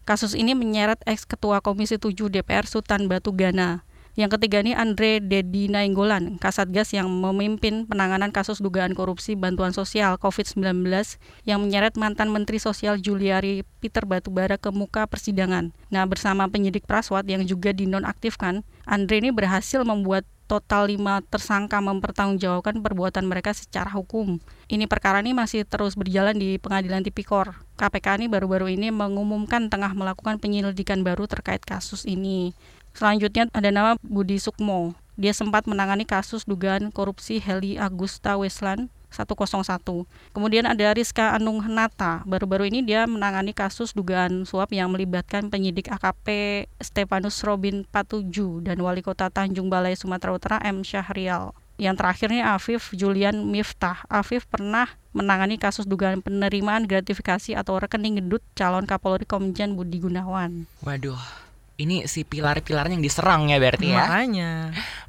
Kasus 0.04 0.36
ini 0.36 0.52
menyeret 0.52 1.00
ex-ketua 1.08 1.64
Komisi 1.64 1.96
7 1.96 2.12
DPR 2.28 2.68
Sultan 2.68 3.08
Batu 3.08 3.32
Gana. 3.32 3.88
Yang 4.16 4.40
ketiga 4.40 4.64
ini 4.64 4.72
Andre 4.72 5.20
Dedi 5.20 5.68
Nainggolan, 5.68 6.40
Kasatgas 6.40 6.96
yang 6.96 7.12
memimpin 7.12 7.84
penanganan 7.84 8.32
kasus 8.32 8.64
dugaan 8.64 8.96
korupsi 8.96 9.36
bantuan 9.36 9.76
sosial 9.76 10.16
COVID-19 10.24 10.88
yang 11.44 11.60
menyeret 11.60 12.00
mantan 12.00 12.32
Menteri 12.32 12.64
Sosial 12.64 12.96
Juliari 12.96 13.68
Peter 13.84 14.08
Batubara 14.08 14.56
ke 14.56 14.72
muka 14.72 15.04
persidangan. 15.04 15.76
Nah, 15.92 16.08
bersama 16.08 16.48
penyidik 16.48 16.88
Praswat 16.88 17.28
yang 17.28 17.44
juga 17.44 17.76
dinonaktifkan, 17.76 18.64
Andre 18.88 19.20
ini 19.20 19.36
berhasil 19.36 19.84
membuat 19.84 20.24
total 20.46 20.94
lima 20.94 21.26
tersangka 21.26 21.82
mempertanggungjawabkan 21.82 22.80
perbuatan 22.80 23.26
mereka 23.26 23.52
secara 23.52 23.90
hukum. 23.90 24.38
Ini 24.70 24.86
perkara 24.86 25.20
ini 25.20 25.34
masih 25.34 25.66
terus 25.66 25.98
berjalan 25.98 26.38
di 26.38 26.62
pengadilan 26.62 27.02
tipikor. 27.02 27.58
KPK 27.76 28.22
ini 28.24 28.32
baru-baru 28.32 28.72
ini 28.72 28.94
mengumumkan 28.94 29.68
tengah 29.68 29.92
melakukan 29.92 30.40
penyelidikan 30.40 31.04
baru 31.04 31.28
terkait 31.28 31.66
kasus 31.66 32.06
ini. 32.08 32.56
Selanjutnya 32.96 33.52
ada 33.52 33.70
nama 33.76 34.00
Budi 34.00 34.40
Sukmo. 34.40 34.96
Dia 35.20 35.36
sempat 35.36 35.68
menangani 35.68 36.08
kasus 36.08 36.48
dugaan 36.48 36.96
korupsi 36.96 37.44
Heli 37.44 37.76
Agusta 37.76 38.40
Westland 38.40 38.88
101. 39.12 40.08
Kemudian 40.32 40.64
ada 40.64 40.96
Rizka 40.96 41.36
Anung 41.36 41.60
Henata. 41.60 42.24
Baru-baru 42.24 42.72
ini 42.72 42.84
dia 42.84 43.04
menangani 43.04 43.52
kasus 43.52 43.92
dugaan 43.92 44.48
suap 44.48 44.72
yang 44.72 44.92
melibatkan 44.92 45.52
penyidik 45.52 45.92
AKP 45.92 46.28
Stefanus 46.80 47.44
Robin 47.44 47.84
Patuju 47.84 48.64
dan 48.64 48.80
Wali 48.80 49.04
Kota 49.04 49.28
Tanjung 49.28 49.68
Balai 49.68 50.00
Sumatera 50.00 50.32
Utara 50.36 50.58
M. 50.64 50.80
Syahrial. 50.84 51.52
Yang 51.76 52.00
terakhirnya 52.00 52.56
Afif 52.56 52.96
Julian 52.96 53.52
Miftah. 53.52 54.08
Afif 54.08 54.48
pernah 54.48 54.88
menangani 55.12 55.60
kasus 55.60 55.84
dugaan 55.84 56.24
penerimaan 56.24 56.88
gratifikasi 56.88 57.56
atau 57.60 57.76
rekening 57.76 58.24
gendut 58.24 58.44
calon 58.56 58.88
Kapolri 58.88 59.28
Komjen 59.28 59.76
Budi 59.76 60.00
Gunawan. 60.00 60.68
Waduh, 60.88 61.20
ini 61.76 62.08
si 62.08 62.24
pilar-pilarnya 62.24 62.96
yang 62.96 63.06
diserang 63.06 63.52
ya 63.52 63.60
berarti 63.60 63.92
ya. 63.92 64.08
Makanya. 64.08 64.52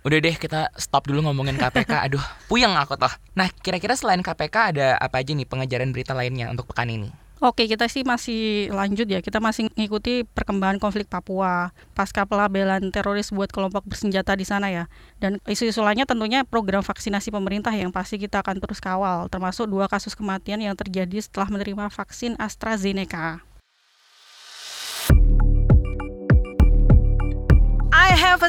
Udah 0.03 0.19
deh 0.19 0.37
kita 0.37 0.71
stop 0.75 1.07
dulu 1.07 1.31
ngomongin 1.31 1.55
KPK. 1.59 1.93
Aduh, 2.11 2.23
puyeng 2.51 2.75
aku 2.75 2.99
toh. 2.99 3.13
Nah, 3.39 3.47
kira-kira 3.63 3.95
selain 3.95 4.23
KPK 4.23 4.57
ada 4.75 4.99
apa 4.99 5.23
aja 5.23 5.31
nih 5.35 5.47
pengejaran 5.47 5.95
berita 5.95 6.13
lainnya 6.15 6.51
untuk 6.51 6.67
pekan 6.71 6.91
ini? 6.91 7.11
Oke, 7.37 7.69
kita 7.69 7.85
sih 7.85 8.01
masih 8.01 8.73
lanjut 8.73 9.05
ya. 9.05 9.21
Kita 9.21 9.45
masih 9.45 9.69
mengikuti 9.77 10.25
perkembangan 10.25 10.81
konflik 10.81 11.05
Papua 11.05 11.69
pasca 11.93 12.25
pelabelan 12.25 12.89
teroris 12.89 13.29
buat 13.29 13.53
kelompok 13.53 13.85
bersenjata 13.85 14.33
di 14.33 14.49
sana 14.49 14.73
ya. 14.73 14.89
Dan 15.21 15.37
isu-isu 15.45 15.85
lainnya 15.85 16.09
tentunya 16.09 16.49
program 16.49 16.81
vaksinasi 16.81 17.29
pemerintah 17.29 17.77
yang 17.77 17.93
pasti 17.93 18.17
kita 18.17 18.41
akan 18.41 18.57
terus 18.57 18.81
kawal, 18.81 19.29
termasuk 19.29 19.69
dua 19.69 19.85
kasus 19.85 20.17
kematian 20.17 20.65
yang 20.65 20.73
terjadi 20.73 21.21
setelah 21.21 21.53
menerima 21.53 21.93
vaksin 21.93 22.41
AstraZeneca. 22.41 23.45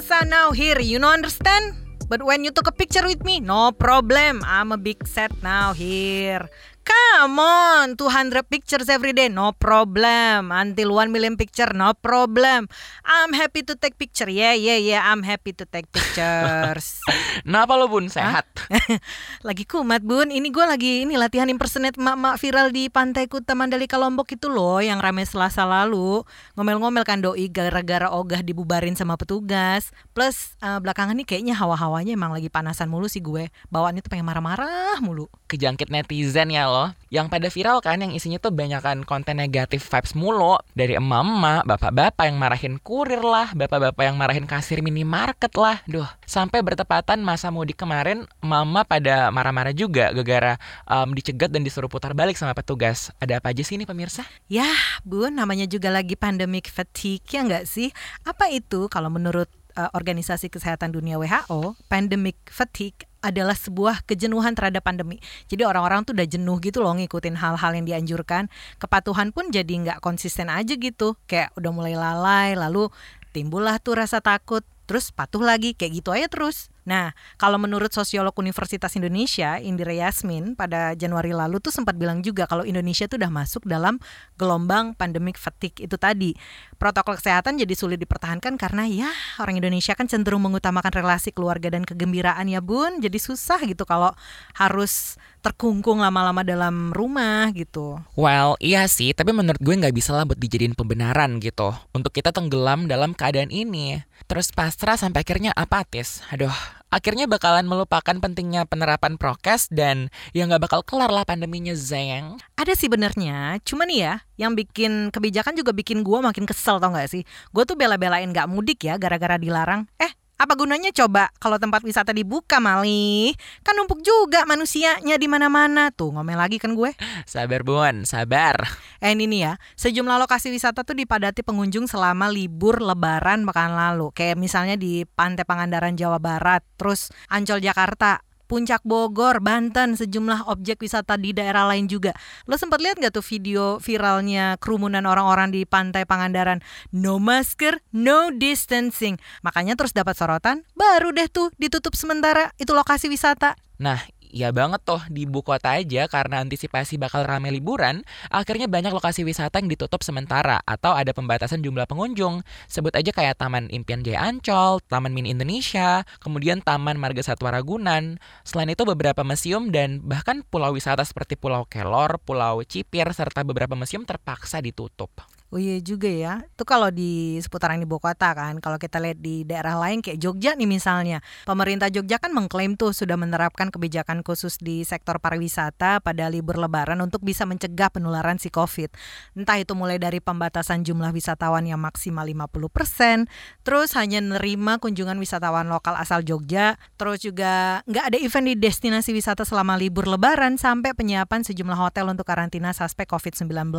I 0.09 0.15
have 0.15 0.23
a 0.23 0.23
son 0.23 0.29
now 0.29 0.51
here, 0.51 0.79
you 0.79 0.99
know 0.99 1.11
understand? 1.11 1.75
But 2.07 2.23
when 2.23 2.43
you 2.43 2.51
took 2.51 2.67
a 2.67 2.71
picture 2.71 3.03
with 3.03 3.25
me, 3.25 3.39
no 3.39 3.71
problem. 3.71 4.41
I'm 4.45 4.71
a 4.71 4.77
big 4.77 5.05
set 5.07 5.31
now 5.43 5.73
here. 5.73 6.47
Come 6.87 7.43
on, 7.43 7.99
200 7.99 8.47
pictures 8.47 8.87
every 8.87 9.11
day, 9.11 9.27
no 9.27 9.51
problem. 9.51 10.55
Until 10.55 10.95
1 10.95 11.11
million 11.11 11.35
picture, 11.35 11.67
no 11.75 11.91
problem. 11.91 12.71
I'm 13.03 13.35
happy 13.35 13.59
to 13.67 13.75
take 13.75 13.99
picture. 13.99 14.31
Yeah, 14.31 14.55
yeah, 14.55 14.79
yeah, 14.79 15.03
I'm 15.03 15.19
happy 15.27 15.51
to 15.59 15.67
take 15.67 15.91
pictures. 15.91 17.03
Kenapa 17.43 17.75
lo 17.75 17.91
bun 17.91 18.07
sehat? 18.07 18.47
lagi 19.47 19.67
kumat 19.67 19.99
bun, 19.99 20.31
ini 20.31 20.47
gue 20.47 20.63
lagi 20.63 21.03
ini 21.03 21.19
latihan 21.19 21.51
impersonate 21.51 21.99
mak-mak 21.99 22.39
viral 22.39 22.71
di 22.71 22.87
Pantai 22.87 23.27
Kuta 23.27 23.51
Mandalika 23.51 23.99
Lombok 23.99 24.31
itu 24.31 24.47
loh 24.47 24.79
yang 24.79 25.03
rame 25.03 25.27
selasa 25.27 25.67
lalu. 25.67 26.23
Ngomel-ngomel 26.55 27.03
kan 27.03 27.19
doi 27.19 27.51
gara-gara 27.51 28.07
ogah 28.15 28.39
dibubarin 28.39 28.95
sama 28.95 29.19
petugas. 29.19 29.91
Plus 30.15 30.55
uh, 30.63 30.79
belakangan 30.79 31.19
ini 31.19 31.27
kayaknya 31.27 31.51
hawa-hawanya 31.59 32.15
emang 32.15 32.31
lagi 32.31 32.47
panasan 32.47 32.87
mulu 32.87 33.11
sih 33.11 33.19
gue. 33.19 33.51
Bawaannya 33.67 33.99
tuh 33.99 34.15
pengen 34.15 34.23
marah-marah 34.23 35.03
mulu. 35.03 35.27
Kejangkit 35.47 35.91
netizen 35.91 36.51
ya 36.51 36.67
lo 36.67 36.77
loh 36.77 36.89
yang 37.07 37.31
pada 37.31 37.47
viral 37.49 37.81
kan 37.81 37.97
yang 37.97 38.13
isinya 38.13 38.37
tuh 38.37 38.53
banyakan 38.53 39.07
konten 39.07 39.39
negatif 39.39 39.87
vibes 39.87 40.13
mulu 40.13 40.59
dari 40.75 40.99
emak-emak, 40.99 41.63
bapak-bapak 41.65 42.25
yang 42.27 42.37
marahin 42.37 42.75
kurir 42.83 43.23
lah, 43.23 43.55
bapak-bapak 43.55 44.03
yang 44.03 44.19
marahin 44.19 44.45
kasir 44.45 44.83
minimarket 44.83 45.55
lah. 45.55 45.79
Duh, 45.87 46.05
sampai 46.27 46.59
bertepatan 46.61 47.23
masa 47.23 47.49
mudik 47.49 47.79
kemarin 47.79 48.27
mama 48.43 48.83
pada 48.83 49.31
marah-marah 49.31 49.71
juga 49.71 50.11
gara-gara 50.11 50.59
um, 50.85 51.15
dicegat 51.15 51.49
dan 51.49 51.63
disuruh 51.63 51.89
putar 51.89 52.11
balik 52.11 52.35
sama 52.35 52.51
petugas. 52.51 53.09
Ada 53.23 53.39
apa 53.39 53.55
aja 53.55 53.63
sih 53.63 53.79
ini 53.79 53.87
pemirsa? 53.87 54.27
Ya, 54.51 54.67
Bun, 55.07 55.39
namanya 55.39 55.65
juga 55.65 55.87
lagi 55.87 56.19
pandemic 56.19 56.67
fatigue 56.67 57.23
ya 57.31 57.41
nggak 57.47 57.65
sih? 57.65 57.89
Apa 58.27 58.51
itu 58.51 58.91
kalau 58.91 59.07
menurut 59.07 59.47
uh, 59.79 59.89
Organisasi 59.95 60.51
Kesehatan 60.51 60.91
Dunia 60.91 61.15
WHO, 61.15 61.79
pandemic 61.87 62.35
fatigue 62.51 63.07
adalah 63.27 63.53
sebuah 63.53 64.07
kejenuhan 64.07 64.55
terhadap 64.55 64.87
pandemi. 64.87 65.19
Jadi 65.51 65.67
orang-orang 65.67 66.07
tuh 66.07 66.15
udah 66.15 66.27
jenuh 66.27 66.57
gitu 66.63 66.79
loh 66.79 66.95
ngikutin 66.95 67.35
hal-hal 67.35 67.71
yang 67.75 67.83
dianjurkan. 67.83 68.47
Kepatuhan 68.79 69.35
pun 69.35 69.51
jadi 69.51 69.67
nggak 69.67 69.99
konsisten 69.99 70.47
aja 70.47 70.79
gitu. 70.79 71.19
Kayak 71.27 71.51
udah 71.59 71.71
mulai 71.75 71.99
lalai, 71.99 72.55
lalu 72.55 72.87
timbullah 73.35 73.83
tuh 73.83 73.99
rasa 73.99 74.23
takut, 74.23 74.63
terus 74.87 75.11
patuh 75.11 75.43
lagi, 75.43 75.75
kayak 75.75 75.99
gitu 75.99 76.15
aja 76.15 76.31
terus. 76.31 76.71
Nah, 76.87 77.11
kalau 77.35 77.59
menurut 77.59 77.91
sosiolog 77.91 78.31
Universitas 78.39 78.95
Indonesia, 78.95 79.59
Indira 79.59 79.91
Yasmin, 79.91 80.55
pada 80.55 80.95
Januari 80.95 81.35
lalu 81.35 81.59
tuh 81.59 81.75
sempat 81.75 81.99
bilang 81.99 82.23
juga 82.23 82.47
kalau 82.47 82.63
Indonesia 82.63 83.11
tuh 83.11 83.19
udah 83.19 83.27
masuk 83.27 83.67
dalam 83.67 83.99
gelombang 84.39 84.95
pandemic 84.95 85.35
fatigue 85.35 85.83
itu 85.83 85.99
tadi. 85.99 86.31
Protokol 86.79 87.19
kesehatan 87.19 87.59
jadi 87.59 87.75
sulit 87.75 87.99
dipertahankan 87.99 88.55
karena 88.55 88.87
ya 88.87 89.11
orang 89.43 89.59
Indonesia 89.59 89.91
kan 89.99 90.07
cenderung 90.07 90.47
mengutamakan 90.47 90.95
relasi 90.95 91.35
keluarga 91.35 91.67
dan 91.67 91.83
kegembiraan 91.83 92.47
ya 92.47 92.63
bun. 92.63 93.03
Jadi 93.03 93.19
susah 93.19 93.59
gitu 93.67 93.83
kalau 93.83 94.15
harus 94.55 95.19
terkungkung 95.43 96.03
lama-lama 96.03 96.43
dalam 96.43 96.91
rumah 96.95 97.51
gitu. 97.55 97.99
Well, 98.19 98.59
iya 98.59 98.87
sih, 98.87 99.15
tapi 99.15 99.31
menurut 99.31 99.59
gue 99.63 99.75
nggak 99.75 99.95
bisa 99.95 100.11
lah 100.11 100.27
buat 100.27 100.39
dijadiin 100.39 100.75
pembenaran 100.75 101.39
gitu. 101.39 101.71
Untuk 101.91 102.11
kita 102.15 102.31
tenggelam 102.35 102.87
dalam 102.91 103.15
keadaan 103.15 103.51
ini. 103.51 104.03
Terus 104.27 104.51
pasrah 104.51 104.99
sampai 104.99 105.23
akhirnya 105.23 105.55
apatis. 105.55 106.19
Aduh, 106.35 106.51
akhirnya 106.89 107.29
bakalan 107.29 107.69
melupakan 107.69 108.15
pentingnya 108.17 108.65
penerapan 108.65 109.15
prokes 109.21 109.69
dan 109.69 110.09
ya 110.33 110.49
nggak 110.49 110.65
bakal 110.65 110.81
kelar 110.81 111.13
lah 111.13 111.23
pandeminya 111.23 111.77
Zeng. 111.77 112.41
Ada 112.57 112.73
sih 112.73 112.89
benernya, 112.89 113.61
cuman 113.61 113.87
ya 113.93 114.25
yang 114.41 114.57
bikin 114.57 115.13
kebijakan 115.13 115.53
juga 115.53 115.73
bikin 115.73 116.01
gue 116.01 116.19
makin 116.21 116.49
kesel 116.49 116.81
tau 116.81 116.93
gak 116.93 117.09
sih? 117.09 117.21
Gue 117.53 117.65
tuh 117.65 117.77
bela-belain 117.77 118.29
gak 118.33 118.49
mudik 118.49 118.85
ya 118.85 118.97
gara-gara 118.97 119.37
dilarang. 119.37 119.85
Eh 120.01 120.16
apa 120.37 120.53
gunanya 120.53 120.93
coba 120.93 121.33
kalau 121.41 121.57
tempat 121.57 121.81
wisata 121.81 122.13
dibuka 122.13 122.61
Mali? 122.61 123.33
Kan 123.65 123.73
numpuk 123.73 124.05
juga 124.05 124.45
manusianya 124.45 125.17
di 125.17 125.25
mana-mana. 125.25 125.89
Tuh 125.89 126.13
ngomel 126.13 126.37
lagi 126.37 126.61
kan 126.61 126.77
gue. 126.77 126.93
Sabar 127.25 127.65
Bun, 127.65 128.05
sabar. 128.05 128.69
Eh 129.01 129.17
ini 129.17 129.25
nih 129.25 129.41
ya, 129.49 129.53
sejumlah 129.81 130.21
lokasi 130.21 130.53
wisata 130.53 130.85
tuh 130.85 130.93
dipadati 130.93 131.41
pengunjung 131.41 131.89
selama 131.89 132.29
libur 132.29 132.85
lebaran 132.85 133.49
pekan 133.49 133.73
lalu. 133.73 134.13
Kayak 134.13 134.37
misalnya 134.37 134.77
di 134.77 135.09
Pantai 135.09 135.41
Pangandaran 135.41 135.97
Jawa 135.97 136.21
Barat, 136.21 136.61
terus 136.77 137.09
Ancol 137.33 137.57
Jakarta, 137.61 138.21
Puncak 138.47 138.81
Bogor, 138.87 139.43
Banten, 139.43 139.99
sejumlah 139.99 140.47
objek 140.47 140.79
wisata 140.79 141.19
di 141.19 141.35
daerah 141.35 141.67
lain 141.67 141.91
juga. 141.91 142.15
Lo 142.47 142.55
sempat 142.55 142.79
lihat 142.79 142.97
gak 142.97 143.13
tuh 143.13 143.25
video 143.27 143.77
viralnya 143.83 144.55
kerumunan 144.57 145.03
orang-orang 145.03 145.51
di 145.51 145.67
pantai 145.67 146.07
Pangandaran? 146.07 146.63
No 146.95 147.19
masker, 147.19 147.83
no 147.91 148.31
distancing. 148.31 149.19
Makanya 149.43 149.75
terus 149.75 149.91
dapat 149.91 150.15
sorotan, 150.15 150.63
baru 150.73 151.11
deh 151.11 151.27
tuh 151.27 151.51
ditutup 151.59 151.93
sementara 151.93 152.55
itu 152.55 152.71
lokasi 152.71 153.11
wisata. 153.11 153.59
Nah, 153.77 154.01
ya 154.31 154.51
banget 154.51 154.83
tuh 154.83 155.01
di 155.07 155.23
ibu 155.23 155.39
kota 155.43 155.79
aja 155.79 156.07
karena 156.11 156.43
antisipasi 156.43 156.99
bakal 156.99 157.23
rame 157.23 157.51
liburan, 157.53 158.03
akhirnya 158.27 158.67
banyak 158.67 158.91
lokasi 158.91 159.23
wisata 159.23 159.59
yang 159.59 159.71
ditutup 159.71 160.03
sementara 160.03 160.59
atau 160.63 160.95
ada 160.95 161.15
pembatasan 161.15 161.63
jumlah 161.63 161.87
pengunjung. 161.87 162.43
Sebut 162.67 162.91
aja 162.95 163.11
kayak 163.13 163.39
Taman 163.39 163.69
Impian 163.71 164.01
Jaya 164.01 164.25
Ancol, 164.25 164.83
Taman 164.87 165.13
Mini 165.15 165.31
Indonesia, 165.31 166.03
kemudian 166.19 166.59
Taman 166.59 166.99
Marga 166.99 167.23
Satwa 167.23 167.53
Ragunan. 167.53 168.17
Selain 168.43 168.71
itu 168.71 168.83
beberapa 168.83 169.21
museum 169.21 169.69
dan 169.71 170.03
bahkan 170.03 170.43
pulau 170.47 170.73
wisata 170.73 171.05
seperti 171.05 171.37
Pulau 171.37 171.63
Kelor, 171.69 172.19
Pulau 172.23 172.65
Cipir 172.65 173.07
serta 173.13 173.45
beberapa 173.45 173.77
museum 173.77 174.03
terpaksa 174.03 174.59
ditutup. 174.59 175.36
Oh 175.47 175.55
iya 175.55 175.79
juga 175.79 176.11
ya. 176.11 176.43
Itu 176.43 176.67
kalau 176.67 176.91
di 176.91 177.39
seputaran 177.39 177.79
ibu 177.79 178.03
kota 178.03 178.35
kan. 178.35 178.59
Kalau 178.59 178.75
kita 178.75 178.99
lihat 178.99 179.23
di 179.23 179.47
daerah 179.47 179.79
lain 179.79 180.03
kayak 180.03 180.19
Jogja 180.19 180.59
nih 180.59 180.67
misalnya. 180.67 181.23
Pemerintah 181.47 181.87
Jogja 181.87 182.19
kan 182.19 182.35
mengklaim 182.35 182.75
tuh 182.75 182.91
sudah 182.91 183.15
menerapkan 183.15 183.71
kebijakan 183.71 184.27
khusus 184.27 184.59
di 184.59 184.83
sektor 184.83 185.23
pariwisata 185.23 186.03
pada 186.03 186.27
libur 186.27 186.59
lebaran 186.59 186.99
untuk 186.99 187.23
bisa 187.23 187.47
mencegah 187.47 187.87
penularan 187.87 188.35
si 188.43 188.51
Covid. 188.51 188.91
Entah 189.39 189.55
itu 189.55 189.71
mulai 189.71 189.95
dari 189.95 190.19
pembatasan 190.19 190.83
jumlah 190.83 191.15
wisatawan 191.15 191.63
yang 191.63 191.79
maksimal 191.79 192.27
50%, 192.27 193.31
terus 193.63 193.95
hanya 193.95 194.19
nerima 194.19 194.83
kunjungan 194.83 195.15
wisatawan 195.15 195.71
lokal 195.71 195.95
asal 195.95 196.27
Jogja, 196.27 196.75
terus 196.99 197.23
juga 197.23 197.87
nggak 197.87 198.05
ada 198.11 198.17
event 198.19 198.51
di 198.51 198.55
destinasi 198.59 199.15
wisata 199.15 199.47
selama 199.47 199.79
libur 199.79 200.11
lebaran 200.11 200.59
sampai 200.59 200.91
penyiapan 200.91 201.47
sejumlah 201.47 201.79
hotel 201.79 202.11
untuk 202.11 202.27
karantina 202.27 202.75
suspek 202.75 203.07
COVID-19. 203.07 203.71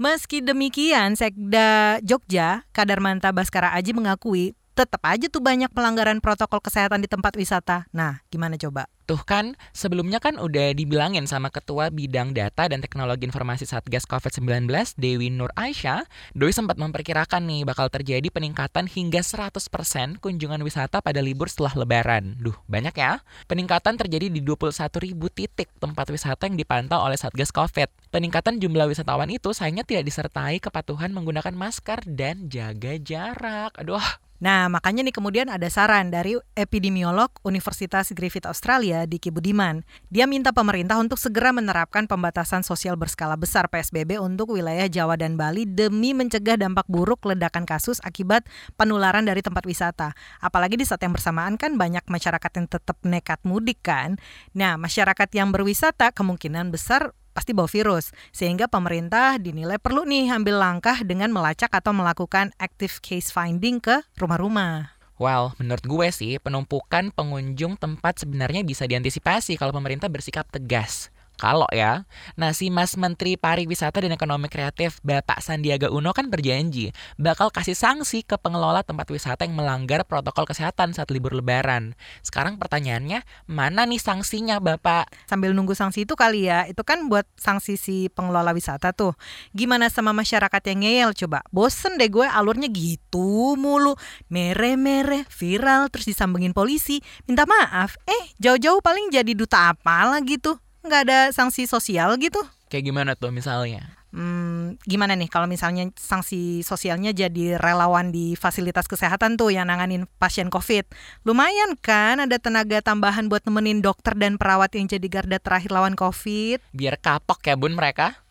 Meski 0.00 0.40
demikian 0.40 0.85
Kemudian 0.86 1.18
Sekda 1.18 1.98
Jogja, 1.98 2.62
Kadarmanta 2.70 3.34
Baskara 3.34 3.74
Aji 3.74 3.90
mengakui 3.90 4.54
tetap 4.76 5.00
aja 5.08 5.32
tuh 5.32 5.40
banyak 5.40 5.72
pelanggaran 5.72 6.20
protokol 6.20 6.60
kesehatan 6.60 7.00
di 7.00 7.08
tempat 7.08 7.32
wisata. 7.32 7.88
Nah, 7.96 8.20
gimana 8.28 8.60
coba? 8.60 8.84
Tuh 9.06 9.22
kan, 9.22 9.54
sebelumnya 9.70 10.18
kan 10.18 10.34
udah 10.36 10.74
dibilangin 10.74 11.30
sama 11.30 11.48
Ketua 11.48 11.94
Bidang 11.94 12.34
Data 12.34 12.66
dan 12.66 12.82
Teknologi 12.82 13.22
Informasi 13.22 13.62
Satgas 13.62 14.02
COVID-19, 14.02 14.66
Dewi 14.98 15.30
Nur 15.30 15.54
Aisyah, 15.54 16.04
Doi 16.34 16.50
sempat 16.50 16.74
memperkirakan 16.74 17.46
nih 17.46 17.62
bakal 17.62 17.86
terjadi 17.86 18.26
peningkatan 18.34 18.90
hingga 18.90 19.22
100% 19.22 20.18
kunjungan 20.18 20.58
wisata 20.66 20.98
pada 21.00 21.22
libur 21.22 21.46
setelah 21.46 21.86
lebaran. 21.86 22.34
Duh, 22.42 22.58
banyak 22.66 22.98
ya. 22.98 23.22
Peningkatan 23.46 23.94
terjadi 23.94 24.26
di 24.26 24.42
21 24.42 24.74
ribu 24.98 25.30
titik 25.30 25.70
tempat 25.78 26.10
wisata 26.10 26.50
yang 26.50 26.58
dipantau 26.58 26.98
oleh 26.98 27.14
Satgas 27.14 27.54
COVID. 27.54 28.10
Peningkatan 28.10 28.58
jumlah 28.58 28.90
wisatawan 28.90 29.30
itu 29.30 29.54
sayangnya 29.54 29.86
tidak 29.86 30.02
disertai 30.02 30.58
kepatuhan 30.58 31.14
menggunakan 31.14 31.54
masker 31.54 32.02
dan 32.10 32.50
jaga 32.50 32.98
jarak. 32.98 33.70
Aduh, 33.78 34.02
Nah, 34.36 34.68
makanya 34.68 35.00
nih 35.00 35.16
kemudian 35.16 35.48
ada 35.48 35.64
saran 35.72 36.12
dari 36.12 36.36
epidemiolog 36.52 37.32
Universitas 37.40 38.12
Griffith 38.12 38.44
Australia 38.44 39.08
Diki 39.08 39.32
Budiman. 39.32 39.80
Dia 40.12 40.28
minta 40.28 40.52
pemerintah 40.52 41.00
untuk 41.00 41.16
segera 41.16 41.56
menerapkan 41.56 42.04
pembatasan 42.04 42.60
sosial 42.60 43.00
berskala 43.00 43.40
besar 43.40 43.72
PSBB 43.72 44.20
untuk 44.20 44.52
wilayah 44.52 44.84
Jawa 44.92 45.16
dan 45.16 45.40
Bali 45.40 45.64
demi 45.64 46.12
mencegah 46.12 46.60
dampak 46.60 46.84
buruk 46.84 47.24
ledakan 47.24 47.64
kasus 47.64 47.96
akibat 48.04 48.44
penularan 48.76 49.24
dari 49.24 49.40
tempat 49.40 49.64
wisata. 49.64 50.12
Apalagi 50.44 50.76
di 50.76 50.84
saat 50.84 51.00
yang 51.00 51.16
bersamaan 51.16 51.56
kan 51.56 51.80
banyak 51.80 52.04
masyarakat 52.04 52.52
yang 52.60 52.66
tetap 52.68 53.00
nekat 53.08 53.40
mudik 53.48 53.80
kan. 53.80 54.20
Nah, 54.52 54.76
masyarakat 54.76 55.32
yang 55.32 55.48
berwisata 55.48 56.12
kemungkinan 56.12 56.68
besar 56.68 57.16
pasti 57.36 57.52
bawa 57.52 57.68
virus. 57.68 58.16
Sehingga 58.32 58.64
pemerintah 58.72 59.36
dinilai 59.36 59.76
perlu 59.76 60.08
nih 60.08 60.32
ambil 60.32 60.56
langkah 60.56 61.04
dengan 61.04 61.28
melacak 61.28 61.68
atau 61.68 61.92
melakukan 61.92 62.56
active 62.56 63.04
case 63.04 63.28
finding 63.28 63.76
ke 63.76 64.00
rumah-rumah. 64.16 64.96
Well, 65.20 65.52
menurut 65.60 65.84
gue 65.84 66.08
sih, 66.12 66.40
penumpukan 66.40 67.12
pengunjung 67.12 67.76
tempat 67.76 68.24
sebenarnya 68.24 68.64
bisa 68.64 68.88
diantisipasi 68.88 69.60
kalau 69.60 69.72
pemerintah 69.72 70.08
bersikap 70.08 70.48
tegas. 70.48 71.12
Kalau 71.36 71.68
ya, 71.68 72.08
nah 72.40 72.56
si 72.56 72.72
Mas 72.72 72.96
Menteri 72.96 73.36
Pariwisata 73.36 74.00
dan 74.00 74.08
Ekonomi 74.16 74.48
Kreatif 74.48 75.04
Bapak 75.04 75.44
Sandiaga 75.44 75.92
Uno 75.92 76.16
kan 76.16 76.32
berjanji 76.32 76.96
bakal 77.20 77.52
kasih 77.52 77.76
sanksi 77.76 78.24
ke 78.24 78.40
pengelola 78.40 78.80
tempat 78.80 79.04
wisata 79.12 79.44
yang 79.44 79.52
melanggar 79.52 80.08
protokol 80.08 80.48
kesehatan 80.48 80.96
saat 80.96 81.12
libur 81.12 81.36
lebaran. 81.36 81.92
Sekarang 82.24 82.56
pertanyaannya, 82.56 83.20
mana 83.52 83.84
nih 83.84 84.00
sanksinya 84.00 84.64
Bapak? 84.64 85.12
Sambil 85.28 85.52
nunggu 85.52 85.76
sanksi 85.76 86.08
itu 86.08 86.16
kali 86.16 86.48
ya, 86.48 86.64
itu 86.64 86.80
kan 86.80 87.04
buat 87.12 87.28
sanksi 87.36 87.76
si 87.76 87.96
pengelola 88.08 88.56
wisata 88.56 88.96
tuh. 88.96 89.12
Gimana 89.52 89.92
sama 89.92 90.16
masyarakat 90.16 90.62
yang 90.72 90.80
ngeyel 90.88 91.10
coba? 91.12 91.44
Bosen 91.52 92.00
deh 92.00 92.08
gue 92.08 92.24
alurnya 92.24 92.72
gitu 92.72 93.60
mulu. 93.60 93.92
Mere-mere, 94.32 95.28
viral, 95.28 95.92
terus 95.92 96.08
disambungin 96.08 96.56
polisi. 96.56 97.04
Minta 97.28 97.44
maaf, 97.44 98.00
eh 98.08 98.32
jauh-jauh 98.40 98.80
paling 98.80 99.12
jadi 99.12 99.36
duta 99.36 99.76
apa 99.76 100.08
lah 100.08 100.20
gitu 100.24 100.56
nggak 100.86 101.02
ada 101.10 101.18
sanksi 101.34 101.66
sosial 101.66 102.14
gitu? 102.16 102.38
Kayak 102.70 102.84
gimana 102.90 103.12
tuh 103.14 103.30
misalnya? 103.30 103.96
Hmm, 104.16 104.80
gimana 104.88 105.12
nih 105.12 105.28
kalau 105.28 105.44
misalnya 105.44 105.92
sanksi 105.92 106.64
sosialnya 106.64 107.12
jadi 107.12 107.60
relawan 107.60 108.08
di 108.08 108.32
fasilitas 108.32 108.88
kesehatan 108.88 109.36
tuh 109.36 109.52
yang 109.52 109.68
nanganin 109.68 110.08
pasien 110.16 110.48
COVID. 110.48 110.88
Lumayan 111.28 111.76
kan 111.76 112.24
ada 112.24 112.40
tenaga 112.40 112.80
tambahan 112.80 113.28
buat 113.28 113.44
nemenin 113.44 113.84
dokter 113.84 114.16
dan 114.16 114.40
perawat 114.40 114.72
yang 114.72 114.88
jadi 114.88 115.04
garda 115.04 115.36
terakhir 115.36 115.68
lawan 115.68 115.98
COVID. 115.98 116.64
Biar 116.72 116.96
kapok 116.96 117.44
ya 117.44 117.60
bun 117.60 117.76
mereka. 117.76 118.25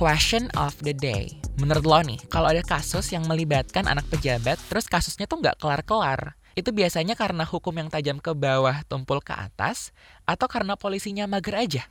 Question 0.00 0.48
of 0.56 0.72
the 0.80 0.96
day. 0.96 1.36
Menurut 1.60 1.84
lo 1.84 2.00
nih, 2.00 2.16
kalau 2.32 2.48
ada 2.48 2.64
kasus 2.64 3.12
yang 3.12 3.28
melibatkan 3.28 3.84
anak 3.84 4.08
pejabat, 4.08 4.56
terus 4.72 4.88
kasusnya 4.88 5.28
tuh 5.28 5.44
nggak 5.44 5.60
kelar-kelar, 5.60 6.40
itu 6.56 6.72
biasanya 6.72 7.12
karena 7.12 7.44
hukum 7.44 7.76
yang 7.76 7.92
tajam 7.92 8.16
ke 8.16 8.32
bawah 8.32 8.80
tumpul 8.88 9.20
ke 9.20 9.36
atas, 9.36 9.92
atau 10.24 10.48
karena 10.48 10.72
polisinya 10.80 11.28
mager 11.28 11.52
aja? 11.52 11.82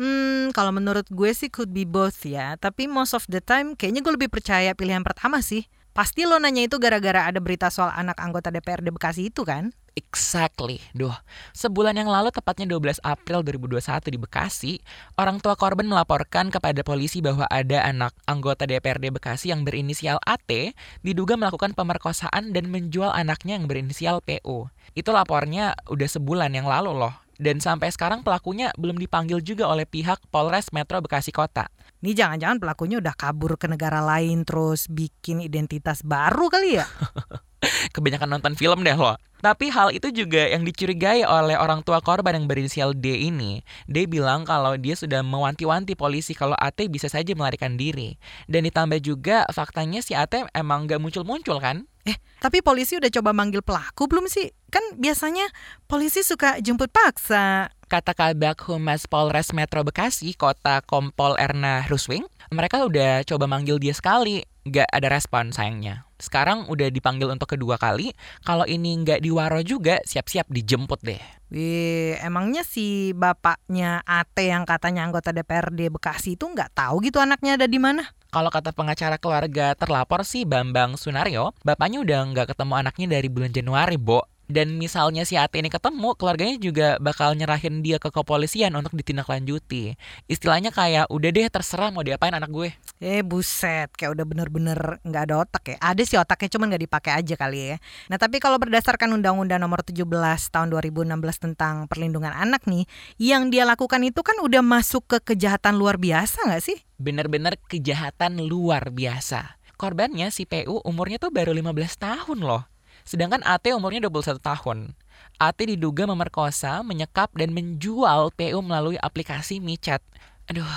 Hmm, 0.00 0.48
kalau 0.56 0.72
menurut 0.72 1.12
gue 1.12 1.28
sih 1.36 1.52
could 1.52 1.76
be 1.76 1.84
both 1.84 2.24
ya. 2.24 2.56
Tapi 2.56 2.88
most 2.88 3.12
of 3.12 3.28
the 3.28 3.44
time 3.44 3.76
kayaknya 3.76 4.00
gue 4.00 4.16
lebih 4.16 4.32
percaya 4.32 4.72
pilihan 4.72 5.04
pertama 5.04 5.44
sih. 5.44 5.68
Pasti 5.92 6.24
lo 6.24 6.40
nanya 6.40 6.64
itu 6.64 6.80
gara-gara 6.80 7.28
ada 7.28 7.36
berita 7.36 7.68
soal 7.68 7.92
anak 7.92 8.16
anggota 8.16 8.48
DPRD 8.48 8.96
Bekasi 8.96 9.28
itu 9.28 9.44
kan? 9.44 9.76
Exactly. 9.98 10.78
Duh, 10.94 11.10
sebulan 11.58 11.98
yang 11.98 12.06
lalu 12.06 12.30
tepatnya 12.30 12.70
12 12.70 13.02
April 13.02 13.42
2021 13.42 14.14
di 14.14 14.18
Bekasi, 14.22 14.72
orang 15.18 15.42
tua 15.42 15.58
korban 15.58 15.90
melaporkan 15.90 16.54
kepada 16.54 16.86
polisi 16.86 17.18
bahwa 17.18 17.50
ada 17.50 17.82
anak 17.82 18.14
anggota 18.30 18.62
DPRD 18.62 19.10
Bekasi 19.10 19.50
yang 19.50 19.66
berinisial 19.66 20.22
AT 20.22 20.70
diduga 21.02 21.34
melakukan 21.34 21.74
pemerkosaan 21.74 22.54
dan 22.54 22.70
menjual 22.70 23.10
anaknya 23.10 23.58
yang 23.58 23.66
berinisial 23.66 24.22
PO. 24.22 24.70
Itu 24.94 25.10
lapornya 25.10 25.74
udah 25.90 26.06
sebulan 26.06 26.54
yang 26.54 26.70
lalu 26.70 26.94
loh. 26.94 27.18
Dan 27.38 27.58
sampai 27.58 27.90
sekarang 27.90 28.22
pelakunya 28.22 28.70
belum 28.78 28.98
dipanggil 29.02 29.42
juga 29.42 29.66
oleh 29.66 29.86
pihak 29.86 30.30
Polres 30.30 30.70
Metro 30.70 31.02
Bekasi 31.02 31.34
Kota. 31.34 31.70
Ini 32.02 32.14
jangan-jangan 32.14 32.62
pelakunya 32.62 33.02
udah 33.02 33.14
kabur 33.18 33.58
ke 33.58 33.66
negara 33.66 33.98
lain 33.98 34.46
terus 34.46 34.86
bikin 34.86 35.42
identitas 35.42 36.06
baru 36.06 36.46
kali 36.46 36.78
ya? 36.78 36.86
Kebanyakan 37.94 38.38
nonton 38.38 38.54
film 38.54 38.86
deh 38.86 38.94
loh. 38.94 39.18
Tapi 39.38 39.70
hal 39.70 39.94
itu 39.94 40.10
juga 40.10 40.50
yang 40.50 40.66
dicurigai 40.66 41.22
oleh 41.22 41.54
orang 41.54 41.86
tua 41.86 42.02
korban 42.02 42.34
yang 42.34 42.50
berinisial 42.50 42.90
D 42.90 43.30
ini. 43.30 43.62
D 43.86 44.10
bilang 44.10 44.42
kalau 44.42 44.74
dia 44.74 44.98
sudah 44.98 45.22
mewanti-wanti 45.22 45.94
polisi 45.94 46.34
kalau 46.34 46.58
AT 46.58 46.82
bisa 46.90 47.06
saja 47.06 47.30
melarikan 47.38 47.78
diri. 47.78 48.18
Dan 48.50 48.66
ditambah 48.66 48.98
juga 48.98 49.46
faktanya 49.54 50.02
si 50.02 50.18
AT 50.18 50.50
emang 50.50 50.90
gak 50.90 50.98
muncul-muncul 50.98 51.62
kan? 51.62 51.86
Eh, 52.02 52.18
tapi 52.42 52.66
polisi 52.66 52.98
udah 52.98 53.12
coba 53.14 53.30
manggil 53.30 53.62
pelaku 53.62 54.10
belum 54.10 54.26
sih? 54.26 54.50
Kan 54.74 54.82
biasanya 54.98 55.46
polisi 55.86 56.26
suka 56.26 56.58
jemput 56.58 56.90
paksa. 56.90 57.70
Kata 57.86 58.12
Kabak 58.12 58.58
Humas 58.66 59.06
Polres 59.06 59.54
Metro 59.54 59.86
Bekasi, 59.86 60.34
kota 60.34 60.82
Kompol 60.84 61.38
Erna 61.40 61.86
Ruswing, 61.88 62.26
mereka 62.52 62.84
udah 62.84 63.24
coba 63.24 63.48
manggil 63.48 63.80
dia 63.80 63.94
sekali, 63.96 64.44
gak 64.66 64.88
ada 64.92 65.08
respon 65.08 65.54
sayangnya. 65.54 66.07
Sekarang 66.18 66.66
udah 66.66 66.90
dipanggil 66.90 67.30
untuk 67.30 67.54
kedua 67.54 67.78
kali. 67.78 68.10
Kalau 68.42 68.66
ini 68.66 68.98
nggak 69.00 69.22
diwaro 69.22 69.62
juga, 69.62 70.02
siap-siap 70.02 70.50
dijemput 70.50 71.00
deh. 71.00 71.22
Wih, 71.48 72.20
emangnya 72.20 72.60
si 72.60 73.16
bapaknya 73.16 74.04
AT 74.04 74.36
yang 74.36 74.68
katanya 74.68 75.08
anggota 75.08 75.32
DPRD 75.32 75.88
Bekasi 75.88 76.36
itu 76.36 76.44
nggak 76.44 76.76
tahu 76.76 77.00
gitu 77.00 77.24
anaknya 77.24 77.56
ada 77.56 77.64
di 77.64 77.80
mana? 77.80 78.04
Kalau 78.28 78.52
kata 78.52 78.76
pengacara 78.76 79.16
keluarga 79.16 79.72
terlapor 79.72 80.20
sih 80.28 80.44
Bambang 80.44 81.00
Sunario, 81.00 81.56
bapaknya 81.64 82.04
udah 82.04 82.20
nggak 82.34 82.52
ketemu 82.52 82.74
anaknya 82.76 83.06
dari 83.16 83.28
bulan 83.32 83.48
Januari, 83.56 83.96
Bo 83.96 84.37
dan 84.48 84.80
misalnya 84.80 85.28
si 85.28 85.36
Ati 85.36 85.60
ini 85.60 85.68
ketemu, 85.68 86.16
keluarganya 86.16 86.56
juga 86.56 86.88
bakal 86.96 87.36
nyerahin 87.36 87.84
dia 87.84 88.00
ke 88.00 88.08
kepolisian 88.08 88.72
untuk 88.72 88.96
ditindaklanjuti. 88.96 89.92
Istilahnya 90.24 90.72
kayak 90.72 91.12
udah 91.12 91.28
deh 91.28 91.46
terserah 91.52 91.92
mau 91.92 92.00
diapain 92.00 92.32
anak 92.32 92.48
gue. 92.48 92.72
Eh 92.98 93.20
buset, 93.20 93.92
kayak 93.92 94.16
udah 94.16 94.24
bener-bener 94.24 95.04
nggak 95.04 95.22
ada 95.28 95.34
otak 95.44 95.64
ya. 95.68 95.76
Ada 95.84 96.02
sih 96.08 96.16
otaknya 96.16 96.48
cuman 96.56 96.66
nggak 96.72 96.82
dipakai 96.88 97.12
aja 97.20 97.34
kali 97.36 97.58
ya. 97.60 97.76
Nah 98.08 98.16
tapi 98.16 98.40
kalau 98.40 98.56
berdasarkan 98.56 99.12
Undang-Undang 99.20 99.60
Nomor 99.60 99.84
17 99.84 100.08
Tahun 100.48 100.68
2016 100.72 101.12
tentang 101.36 101.84
perlindungan 101.84 102.32
anak 102.32 102.64
nih, 102.64 102.88
yang 103.20 103.52
dia 103.52 103.68
lakukan 103.68 104.00
itu 104.00 104.24
kan 104.24 104.40
udah 104.40 104.64
masuk 104.64 105.04
ke 105.04 105.18
kejahatan 105.36 105.76
luar 105.76 106.00
biasa 106.00 106.48
nggak 106.48 106.64
sih? 106.64 106.80
Bener-bener 106.96 107.60
kejahatan 107.68 108.40
luar 108.48 108.88
biasa. 108.88 109.60
Korbannya 109.76 110.32
si 110.32 110.48
PU 110.48 110.80
umurnya 110.82 111.20
tuh 111.20 111.30
baru 111.30 111.52
15 111.52 112.00
tahun 112.00 112.40
loh. 112.42 112.77
Sedangkan 113.08 113.40
AT 113.40 113.64
umurnya 113.72 114.04
21 114.04 114.36
tahun. 114.36 114.92
AT 115.40 115.58
diduga 115.64 116.04
memerkosa, 116.04 116.84
menyekap, 116.84 117.32
dan 117.32 117.56
menjual 117.56 118.28
PU 118.36 118.60
melalui 118.60 119.00
aplikasi 119.00 119.64
michat. 119.64 120.04
Aduh, 120.44 120.68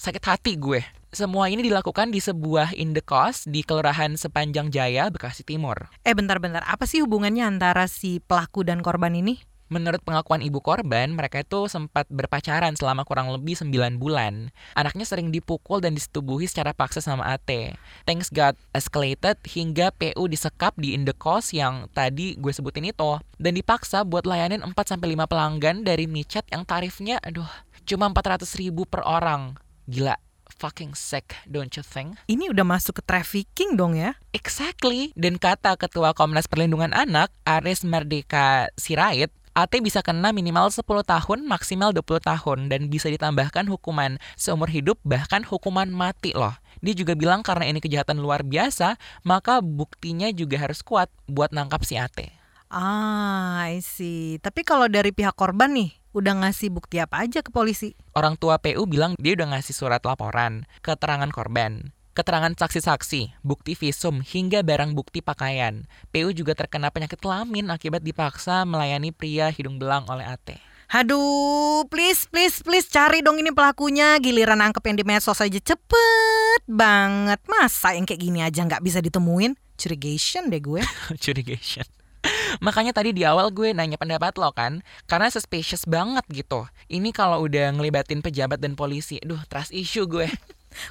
sakit 0.00 0.24
hati 0.24 0.56
gue. 0.56 0.80
Semua 1.12 1.52
ini 1.52 1.60
dilakukan 1.60 2.08
di 2.08 2.24
sebuah 2.24 2.72
indekos 2.72 3.44
di 3.44 3.60
Kelurahan 3.60 4.16
Sepanjang 4.16 4.72
Jaya, 4.72 5.12
Bekasi 5.12 5.44
Timur. 5.44 5.92
Eh 6.08 6.16
bentar-bentar, 6.16 6.64
apa 6.64 6.88
sih 6.88 7.04
hubungannya 7.04 7.44
antara 7.44 7.84
si 7.84 8.16
pelaku 8.16 8.64
dan 8.64 8.80
korban 8.80 9.12
ini? 9.12 9.44
Menurut 9.72 10.04
pengakuan 10.04 10.44
ibu 10.44 10.60
korban, 10.60 11.16
mereka 11.16 11.40
itu 11.40 11.66
sempat 11.72 12.04
berpacaran 12.12 12.76
selama 12.76 13.08
kurang 13.08 13.32
lebih 13.32 13.56
9 13.56 13.96
bulan. 13.96 14.52
Anaknya 14.76 15.08
sering 15.08 15.32
dipukul 15.32 15.80
dan 15.80 15.96
disetubuhi 15.96 16.44
secara 16.44 16.76
paksa 16.76 17.00
sama 17.00 17.24
AT. 17.32 17.48
Things 18.04 18.28
got 18.28 18.54
escalated 18.76 19.40
hingga 19.48 19.88
PU 19.96 20.28
disekap 20.28 20.76
di 20.76 20.92
Indekos 20.92 21.56
yang 21.56 21.88
tadi 21.96 22.36
gue 22.36 22.52
sebutin 22.52 22.92
itu. 22.92 23.16
Dan 23.40 23.56
dipaksa 23.56 24.04
buat 24.04 24.28
layanin 24.28 24.60
4-5 24.60 25.00
pelanggan 25.24 25.80
dari 25.82 26.04
micet 26.04 26.44
yang 26.52 26.68
tarifnya 26.68 27.16
aduh 27.24 27.48
cuma 27.88 28.08
400 28.12 28.44
ribu 28.60 28.84
per 28.84 29.00
orang. 29.04 29.56
Gila, 29.84 30.16
fucking 30.48 30.96
sick, 30.96 31.36
don't 31.44 31.72
you 31.76 31.84
think? 31.84 32.16
Ini 32.24 32.48
udah 32.48 32.64
masuk 32.64 33.00
ke 33.00 33.02
trafficking 33.04 33.76
dong 33.76 33.96
ya? 33.96 34.16
Exactly. 34.32 35.12
Dan 35.12 35.36
kata 35.36 35.76
Ketua 35.76 36.16
Komnas 36.16 36.48
Perlindungan 36.48 36.96
Anak, 36.96 37.28
Aris 37.44 37.84
Merdeka 37.84 38.72
Sirait, 38.80 39.28
AT 39.54 39.70
bisa 39.78 40.02
kena 40.02 40.34
minimal 40.34 40.66
10 40.66 40.82
tahun, 41.06 41.46
maksimal 41.46 41.94
20 41.94 42.18
tahun, 42.26 42.58
dan 42.66 42.90
bisa 42.90 43.06
ditambahkan 43.06 43.70
hukuman 43.70 44.18
seumur 44.34 44.66
hidup, 44.66 44.98
bahkan 45.06 45.46
hukuman 45.46 45.86
mati 45.94 46.34
loh. 46.34 46.58
Dia 46.82 46.90
juga 46.90 47.14
bilang 47.14 47.46
karena 47.46 47.70
ini 47.70 47.78
kejahatan 47.78 48.18
luar 48.18 48.42
biasa, 48.42 48.98
maka 49.22 49.62
buktinya 49.62 50.34
juga 50.34 50.58
harus 50.58 50.82
kuat 50.82 51.06
buat 51.30 51.54
nangkap 51.54 51.86
si 51.86 51.94
AT. 51.94 52.34
Ah, 52.66 53.70
I 53.70 53.78
see. 53.78 54.42
Tapi 54.42 54.66
kalau 54.66 54.90
dari 54.90 55.14
pihak 55.14 55.38
korban 55.38 55.70
nih, 55.70 55.94
udah 56.18 56.34
ngasih 56.42 56.74
bukti 56.74 56.98
apa 56.98 57.22
aja 57.22 57.38
ke 57.38 57.54
polisi? 57.54 57.94
Orang 58.10 58.34
tua 58.34 58.58
PU 58.58 58.90
bilang 58.90 59.14
dia 59.22 59.38
udah 59.38 59.54
ngasih 59.54 59.70
surat 59.70 60.02
laporan, 60.02 60.66
keterangan 60.82 61.30
korban 61.30 61.94
keterangan 62.14 62.54
saksi-saksi, 62.54 63.42
bukti 63.42 63.74
visum, 63.74 64.22
hingga 64.22 64.62
barang 64.62 64.94
bukti 64.94 65.18
pakaian. 65.20 65.84
PU 66.14 66.30
juga 66.30 66.54
terkena 66.54 66.88
penyakit 66.94 67.18
kelamin 67.18 67.68
akibat 67.74 68.06
dipaksa 68.06 68.62
melayani 68.62 69.10
pria 69.10 69.50
hidung 69.50 69.82
belang 69.82 70.06
oleh 70.06 70.22
AT. 70.22 70.54
Aduh, 70.94 71.82
please, 71.90 72.30
please, 72.30 72.62
please 72.62 72.86
cari 72.86 73.18
dong 73.18 73.42
ini 73.42 73.50
pelakunya. 73.50 74.14
Giliran 74.22 74.62
angkep 74.62 74.84
yang 74.86 74.96
di 75.00 75.04
medsos 75.04 75.42
aja 75.42 75.58
cepet 75.58 76.62
banget. 76.70 77.42
Masa 77.50 77.98
yang 77.98 78.06
kayak 78.06 78.22
gini 78.22 78.40
aja 78.46 78.62
nggak 78.62 78.84
bisa 78.84 79.02
ditemuin? 79.02 79.58
Curigation 79.74 80.54
deh 80.54 80.62
gue. 80.62 80.86
Curigation. 81.24 81.82
Makanya 82.62 82.94
tadi 82.94 83.10
di 83.10 83.26
awal 83.26 83.50
gue 83.50 83.74
nanya 83.74 83.98
pendapat 83.98 84.38
lo 84.38 84.54
kan, 84.54 84.80
karena 85.10 85.28
suspicious 85.28 85.84
banget 85.84 86.24
gitu. 86.30 86.64
Ini 86.86 87.10
kalau 87.10 87.42
udah 87.44 87.74
ngelibatin 87.74 88.22
pejabat 88.22 88.62
dan 88.62 88.78
polisi, 88.78 89.18
duh 89.20 89.40
trust 89.50 89.74
issue 89.74 90.06
gue. 90.06 90.30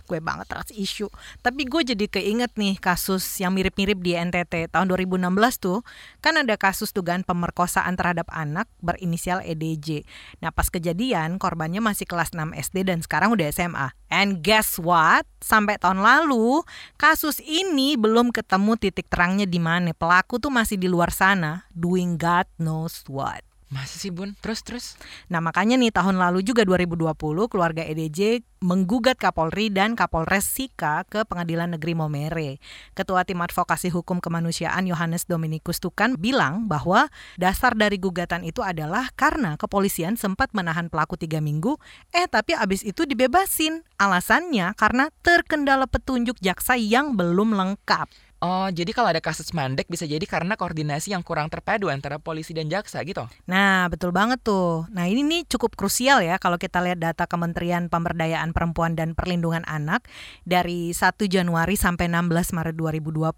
Gue 0.06 0.20
banget 0.20 0.50
trust 0.50 0.72
issue. 0.74 1.12
Tapi 1.40 1.68
gue 1.68 1.82
jadi 1.84 2.06
keinget 2.10 2.56
nih 2.58 2.80
kasus 2.82 3.24
yang 3.40 3.54
mirip-mirip 3.54 4.00
di 4.00 4.18
NTT 4.18 4.74
tahun 4.74 4.90
2016 4.90 5.30
tuh. 5.62 5.86
Kan 6.20 6.40
ada 6.40 6.56
kasus 6.58 6.92
dugaan 6.92 7.22
pemerkosaan 7.22 7.96
terhadap 7.96 8.28
anak 8.34 8.68
berinisial 8.82 9.44
EDJ. 9.46 10.04
Nah 10.42 10.50
pas 10.50 10.68
kejadian 10.68 11.38
korbannya 11.38 11.80
masih 11.80 12.10
kelas 12.10 12.34
6 12.34 12.56
SD 12.56 12.88
dan 12.88 13.00
sekarang 13.04 13.36
udah 13.36 13.48
SMA. 13.54 13.94
And 14.14 14.46
guess 14.46 14.78
what? 14.78 15.26
Sampai 15.42 15.82
tahun 15.82 16.06
lalu 16.06 16.62
kasus 17.02 17.42
ini 17.42 17.98
belum 17.98 18.30
ketemu 18.30 18.78
titik 18.78 19.10
terangnya 19.10 19.50
di 19.50 19.58
mana. 19.58 19.92
Pelaku 19.92 20.38
tuh 20.38 20.54
masih 20.54 20.78
di 20.78 20.86
luar 20.86 21.10
sana 21.10 21.66
doing 21.74 22.16
God 22.18 22.46
knows 22.62 23.04
what. 23.10 23.53
Masa 23.74 23.98
sih 23.98 24.14
bun? 24.14 24.38
Terus 24.38 24.62
terus? 24.62 24.86
Nah 25.34 25.42
makanya 25.42 25.74
nih 25.82 25.90
tahun 25.90 26.22
lalu 26.22 26.46
juga 26.46 26.62
2020 26.62 27.18
keluarga 27.50 27.82
EDJ 27.82 28.46
menggugat 28.62 29.18
Kapolri 29.18 29.74
dan 29.74 29.98
Kapolres 29.98 30.46
Sika 30.46 31.02
ke 31.10 31.26
Pengadilan 31.26 31.74
Negeri 31.74 31.98
Momere. 31.98 32.62
Ketua 32.94 33.26
Tim 33.26 33.42
Advokasi 33.42 33.90
Hukum 33.90 34.22
Kemanusiaan 34.22 34.86
Yohanes 34.86 35.26
Dominikus 35.26 35.82
Tukan 35.82 36.22
bilang 36.22 36.70
bahwa 36.70 37.10
dasar 37.42 37.74
dari 37.74 37.98
gugatan 37.98 38.46
itu 38.46 38.62
adalah 38.62 39.10
karena 39.18 39.58
kepolisian 39.58 40.22
sempat 40.22 40.54
menahan 40.54 40.94
pelaku 40.94 41.18
tiga 41.18 41.42
minggu, 41.42 41.82
eh 42.14 42.30
tapi 42.30 42.54
abis 42.54 42.86
itu 42.86 43.10
dibebasin. 43.10 43.82
Alasannya 43.98 44.78
karena 44.78 45.10
terkendala 45.26 45.90
petunjuk 45.90 46.38
jaksa 46.40 46.78
yang 46.78 47.18
belum 47.18 47.58
lengkap. 47.58 48.06
Oh, 48.44 48.68
jadi 48.68 48.92
kalau 48.92 49.08
ada 49.08 49.24
kasus 49.24 49.56
mandek 49.56 49.88
bisa 49.88 50.04
jadi 50.04 50.20
karena 50.28 50.60
koordinasi 50.60 51.16
yang 51.16 51.24
kurang 51.24 51.48
terpadu 51.48 51.88
antara 51.88 52.20
polisi 52.20 52.52
dan 52.52 52.68
jaksa 52.68 53.00
gitu? 53.08 53.24
Nah, 53.48 53.88
betul 53.88 54.12
banget 54.12 54.44
tuh. 54.44 54.84
Nah, 54.92 55.08
ini 55.08 55.24
nih 55.24 55.48
cukup 55.48 55.80
krusial 55.80 56.20
ya 56.20 56.36
kalau 56.44 56.60
kita 56.60 56.84
lihat 56.84 57.00
data 57.00 57.24
Kementerian 57.24 57.88
Pemberdayaan 57.88 58.52
Perempuan 58.52 59.00
dan 59.00 59.16
Perlindungan 59.16 59.64
Anak 59.64 60.12
dari 60.44 60.92
1 60.92 61.24
Januari 61.32 61.80
sampai 61.80 62.12
16 62.12 62.52
Maret 62.52 62.76
2020 62.76 63.32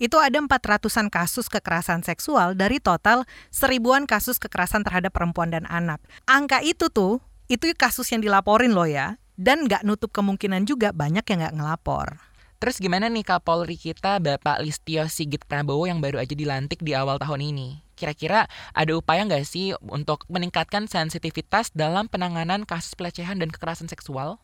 itu 0.00 0.16
ada 0.16 0.38
400-an 0.40 1.12
kasus 1.12 1.52
kekerasan 1.52 2.00
seksual 2.00 2.56
dari 2.56 2.80
total 2.80 3.28
seribuan 3.52 4.08
kasus 4.08 4.40
kekerasan 4.40 4.80
terhadap 4.80 5.12
perempuan 5.12 5.52
dan 5.52 5.68
anak. 5.68 6.00
Angka 6.24 6.64
itu 6.64 6.88
tuh, 6.88 7.20
itu 7.52 7.68
kasus 7.76 8.08
yang 8.08 8.24
dilaporin 8.24 8.72
loh 8.72 8.88
ya. 8.88 9.20
Dan 9.36 9.68
nggak 9.68 9.84
nutup 9.84 10.08
kemungkinan 10.08 10.64
juga 10.64 10.96
banyak 10.96 11.24
yang 11.28 11.44
nggak 11.44 11.56
ngelapor. 11.60 12.31
Terus 12.62 12.78
gimana 12.78 13.10
nih 13.10 13.26
Kapolri 13.26 13.74
kita 13.74 14.22
Bapak 14.22 14.62
Listio 14.62 15.02
Sigit 15.10 15.42
Prabowo 15.50 15.82
yang 15.90 15.98
baru 15.98 16.22
aja 16.22 16.30
dilantik 16.30 16.78
di 16.78 16.94
awal 16.94 17.18
tahun 17.18 17.42
ini? 17.50 17.82
Kira-kira 17.98 18.46
ada 18.70 18.92
upaya 18.94 19.26
nggak 19.26 19.42
sih 19.42 19.74
untuk 19.90 20.22
meningkatkan 20.30 20.86
sensitivitas 20.86 21.74
dalam 21.74 22.06
penanganan 22.06 22.62
kasus 22.62 22.94
pelecehan 22.94 23.42
dan 23.42 23.50
kekerasan 23.50 23.90
seksual? 23.90 24.38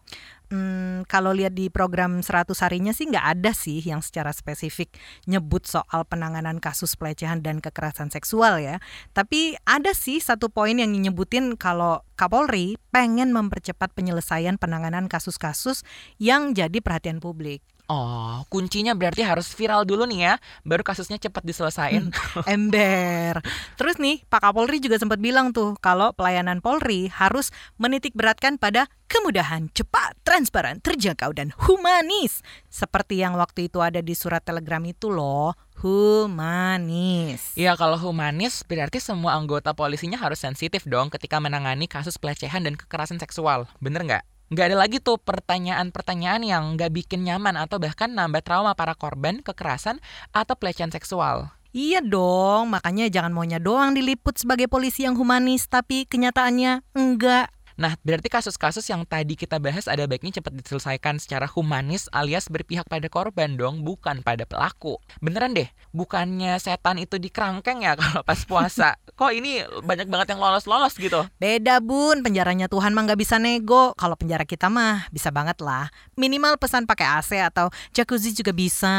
Hmm, 0.50 1.06
kalau 1.06 1.30
lihat 1.30 1.54
di 1.54 1.70
program 1.70 2.18
100 2.18 2.58
harinya 2.58 2.90
sih 2.90 3.06
nggak 3.06 3.38
ada 3.38 3.54
sih 3.54 3.78
yang 3.86 4.02
secara 4.02 4.34
spesifik 4.34 4.90
nyebut 5.30 5.70
soal 5.70 6.02
penanganan 6.02 6.58
kasus 6.58 6.98
pelecehan 6.98 7.38
dan 7.38 7.62
kekerasan 7.62 8.10
seksual 8.10 8.58
ya. 8.58 8.82
Tapi 9.14 9.54
ada 9.62 9.94
sih 9.94 10.18
satu 10.18 10.50
poin 10.50 10.74
yang 10.74 10.90
nyebutin 10.90 11.54
kalau 11.54 12.02
Kapolri 12.18 12.82
pengen 12.90 13.30
mempercepat 13.30 13.94
penyelesaian 13.94 14.58
penanganan 14.58 15.06
kasus-kasus 15.06 15.86
yang 16.18 16.50
jadi 16.50 16.82
perhatian 16.82 17.22
publik. 17.22 17.62
Oh, 17.88 18.44
kuncinya 18.52 18.92
berarti 18.92 19.24
harus 19.24 19.48
viral 19.56 19.88
dulu 19.88 20.04
nih 20.04 20.20
ya, 20.28 20.34
baru 20.60 20.84
kasusnya 20.84 21.16
cepat 21.16 21.40
diselesain. 21.40 22.12
Ember. 22.44 23.40
Terus 23.80 23.96
nih, 23.96 24.20
Pak 24.28 24.44
Kapolri 24.44 24.76
juga 24.76 25.00
sempat 25.00 25.16
bilang 25.16 25.56
tuh 25.56 25.72
kalau 25.80 26.12
pelayanan 26.12 26.60
Polri 26.60 27.08
harus 27.08 27.48
menitik 27.80 28.12
beratkan 28.12 28.60
pada 28.60 28.92
kemudahan, 29.08 29.72
cepat, 29.72 30.20
transparan, 30.20 30.84
terjangkau 30.84 31.32
dan 31.32 31.48
humanis. 31.64 32.44
Seperti 32.68 33.24
yang 33.24 33.40
waktu 33.40 33.72
itu 33.72 33.80
ada 33.80 34.04
di 34.04 34.12
surat 34.12 34.44
telegram 34.44 34.84
itu 34.84 35.08
loh, 35.08 35.56
humanis. 35.80 37.56
Iya, 37.56 37.72
kalau 37.80 37.96
humanis 37.96 38.68
berarti 38.68 39.00
semua 39.00 39.32
anggota 39.32 39.72
polisinya 39.72 40.20
harus 40.20 40.44
sensitif 40.44 40.84
dong 40.84 41.08
ketika 41.08 41.40
menangani 41.40 41.88
kasus 41.88 42.20
pelecehan 42.20 42.68
dan 42.68 42.76
kekerasan 42.76 43.16
seksual. 43.16 43.64
Bener 43.80 44.04
nggak? 44.04 44.37
Nggak 44.48 44.66
ada 44.72 44.76
lagi 44.80 44.98
tuh 45.00 45.20
pertanyaan-pertanyaan 45.20 46.42
yang 46.44 46.62
nggak 46.76 46.92
bikin 46.92 47.24
nyaman 47.24 47.56
atau 47.60 47.76
bahkan 47.76 48.08
nambah 48.12 48.40
trauma 48.40 48.72
para 48.72 48.96
korban 48.96 49.44
kekerasan 49.44 50.00
atau 50.32 50.56
pelecehan 50.56 50.92
seksual. 50.92 51.52
Iya 51.76 52.00
dong, 52.00 52.72
makanya 52.72 53.12
jangan 53.12 53.36
maunya 53.36 53.60
doang 53.60 53.92
diliput 53.92 54.40
sebagai 54.40 54.72
polisi 54.72 55.04
yang 55.04 55.20
humanis, 55.20 55.68
tapi 55.68 56.08
kenyataannya 56.08 56.80
enggak. 56.96 57.52
Nah, 57.78 57.94
berarti 58.02 58.26
kasus-kasus 58.26 58.82
yang 58.90 59.06
tadi 59.06 59.38
kita 59.38 59.62
bahas 59.62 59.86
ada 59.86 60.02
baiknya 60.10 60.42
cepat 60.42 60.50
diselesaikan 60.58 61.22
secara 61.22 61.46
humanis 61.46 62.10
alias 62.10 62.50
berpihak 62.50 62.90
pada 62.90 63.06
korban 63.06 63.54
dong, 63.54 63.86
bukan 63.86 64.18
pada 64.26 64.42
pelaku. 64.42 64.98
Beneran 65.22 65.54
deh, 65.54 65.70
bukannya 65.94 66.58
setan 66.58 66.98
itu 66.98 67.22
dikerangkeng 67.22 67.86
ya 67.86 67.94
kalau 68.02 68.26
pas 68.26 68.42
puasa. 68.42 68.98
Kok 69.14 69.30
ini 69.30 69.62
banyak 69.86 70.10
banget 70.10 70.34
yang 70.34 70.42
lolos-lolos 70.42 70.98
gitu? 70.98 71.22
Beda 71.38 71.78
bun, 71.78 72.26
penjaranya 72.26 72.66
Tuhan 72.66 72.90
mah 72.98 73.06
nggak 73.06 73.20
bisa 73.22 73.38
nego. 73.38 73.94
Kalau 73.94 74.18
penjara 74.18 74.42
kita 74.42 74.66
mah 74.66 75.06
bisa 75.14 75.30
banget 75.30 75.62
lah. 75.62 75.86
Minimal 76.18 76.58
pesan 76.58 76.82
pakai 76.82 77.06
AC 77.22 77.38
atau 77.38 77.70
jacuzzi 77.94 78.34
juga 78.34 78.50
bisa. 78.50 78.98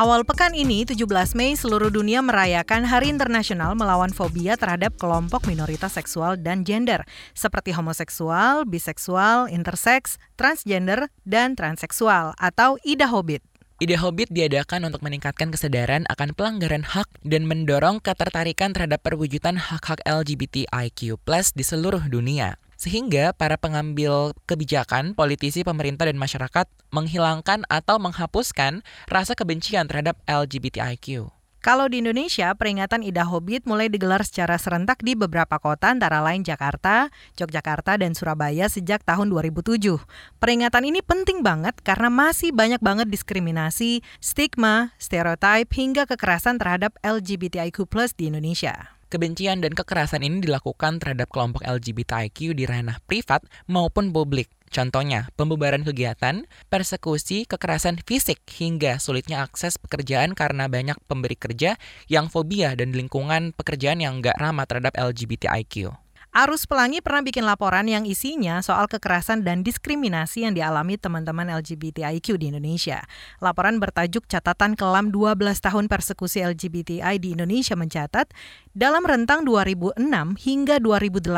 Awal 0.00 0.24
pekan 0.24 0.56
ini, 0.56 0.88
17 0.88 1.36
Mei, 1.36 1.52
seluruh 1.52 1.92
dunia 1.92 2.24
merayakan 2.24 2.88
Hari 2.88 3.12
Internasional 3.12 3.76
melawan 3.76 4.08
fobia 4.08 4.56
terhadap 4.56 4.96
kelompok 4.96 5.44
minoritas 5.44 5.92
seksual 5.92 6.40
dan 6.40 6.64
gender, 6.64 7.04
seperti 7.36 7.76
homoseksual, 7.76 8.64
biseksual, 8.64 9.52
intersex, 9.52 10.16
transgender, 10.40 11.12
dan 11.28 11.52
transseksual, 11.52 12.32
atau 12.40 12.80
IDA 12.80 13.12
Hobbit. 13.12 13.44
Ide 13.76 14.00
Hobbit 14.00 14.32
diadakan 14.32 14.88
untuk 14.88 15.04
meningkatkan 15.04 15.52
kesadaran 15.52 16.08
akan 16.08 16.32
pelanggaran 16.32 16.88
hak 16.88 17.20
dan 17.20 17.44
mendorong 17.44 18.00
ketertarikan 18.00 18.72
terhadap 18.72 19.04
perwujudan 19.04 19.60
hak-hak 19.60 20.00
LGBTIQ+ 20.08 21.20
di 21.52 21.64
seluruh 21.64 22.08
dunia 22.08 22.56
sehingga 22.80 23.36
para 23.36 23.60
pengambil 23.60 24.32
kebijakan, 24.48 25.12
politisi, 25.12 25.60
pemerintah, 25.60 26.08
dan 26.08 26.16
masyarakat 26.16 26.64
menghilangkan 26.88 27.68
atau 27.68 28.00
menghapuskan 28.00 28.80
rasa 29.04 29.36
kebencian 29.36 29.84
terhadap 29.84 30.16
LGBTIQ. 30.24 31.28
Kalau 31.60 31.92
di 31.92 32.00
Indonesia, 32.00 32.56
peringatan 32.56 33.04
Ida 33.04 33.28
Hobbit 33.28 33.68
mulai 33.68 33.92
digelar 33.92 34.24
secara 34.24 34.56
serentak 34.56 35.04
di 35.04 35.12
beberapa 35.12 35.60
kota 35.60 35.92
antara 35.92 36.24
lain 36.24 36.40
Jakarta, 36.40 37.12
Yogyakarta, 37.36 38.00
dan 38.00 38.16
Surabaya 38.16 38.64
sejak 38.72 39.04
tahun 39.04 39.28
2007. 39.28 40.00
Peringatan 40.40 40.88
ini 40.88 41.04
penting 41.04 41.44
banget 41.44 41.76
karena 41.84 42.08
masih 42.08 42.56
banyak 42.56 42.80
banget 42.80 43.12
diskriminasi, 43.12 44.00
stigma, 44.24 44.96
stereotip, 44.96 45.68
hingga 45.76 46.08
kekerasan 46.08 46.56
terhadap 46.56 46.96
LGBTIQ+ 47.04 47.84
di 48.16 48.32
Indonesia. 48.32 48.99
Kebencian 49.10 49.58
dan 49.58 49.74
kekerasan 49.74 50.22
ini 50.22 50.38
dilakukan 50.38 51.02
terhadap 51.02 51.26
kelompok 51.34 51.66
LGBTIQ 51.66 52.54
di 52.54 52.62
ranah 52.62 53.02
privat 53.10 53.42
maupun 53.66 54.14
publik. 54.14 54.46
Contohnya, 54.70 55.26
pembubaran 55.34 55.82
kegiatan, 55.82 56.46
persekusi, 56.70 57.42
kekerasan 57.42 57.98
fisik, 58.06 58.38
hingga 58.46 59.02
sulitnya 59.02 59.42
akses 59.42 59.82
pekerjaan 59.82 60.38
karena 60.38 60.70
banyak 60.70 60.94
pemberi 61.10 61.34
kerja 61.34 61.74
yang 62.06 62.30
fobia 62.30 62.78
dan 62.78 62.94
lingkungan 62.94 63.50
pekerjaan 63.50 63.98
yang 63.98 64.22
nggak 64.22 64.38
ramah 64.38 64.70
terhadap 64.70 64.94
LGBTIQ. 64.94 65.90
Arus 66.30 66.62
Pelangi 66.62 67.02
pernah 67.02 67.26
bikin 67.26 67.42
laporan 67.42 67.90
yang 67.90 68.06
isinya 68.06 68.62
soal 68.62 68.86
kekerasan 68.86 69.42
dan 69.42 69.66
diskriminasi 69.66 70.46
yang 70.46 70.54
dialami 70.54 70.94
teman-teman 70.94 71.50
LGBTIQ 71.58 72.38
di 72.38 72.54
Indonesia. 72.54 73.02
Laporan 73.42 73.82
bertajuk 73.82 74.30
Catatan 74.30 74.78
Kelam 74.78 75.10
12 75.10 75.34
Tahun 75.58 75.90
Persekusi 75.90 76.46
LGBTI 76.46 77.18
di 77.18 77.34
Indonesia 77.34 77.74
mencatat, 77.74 78.30
dalam 78.72 79.02
rentang 79.02 79.44
2006 79.44 79.98
hingga 80.40 80.78
2018 80.78 81.28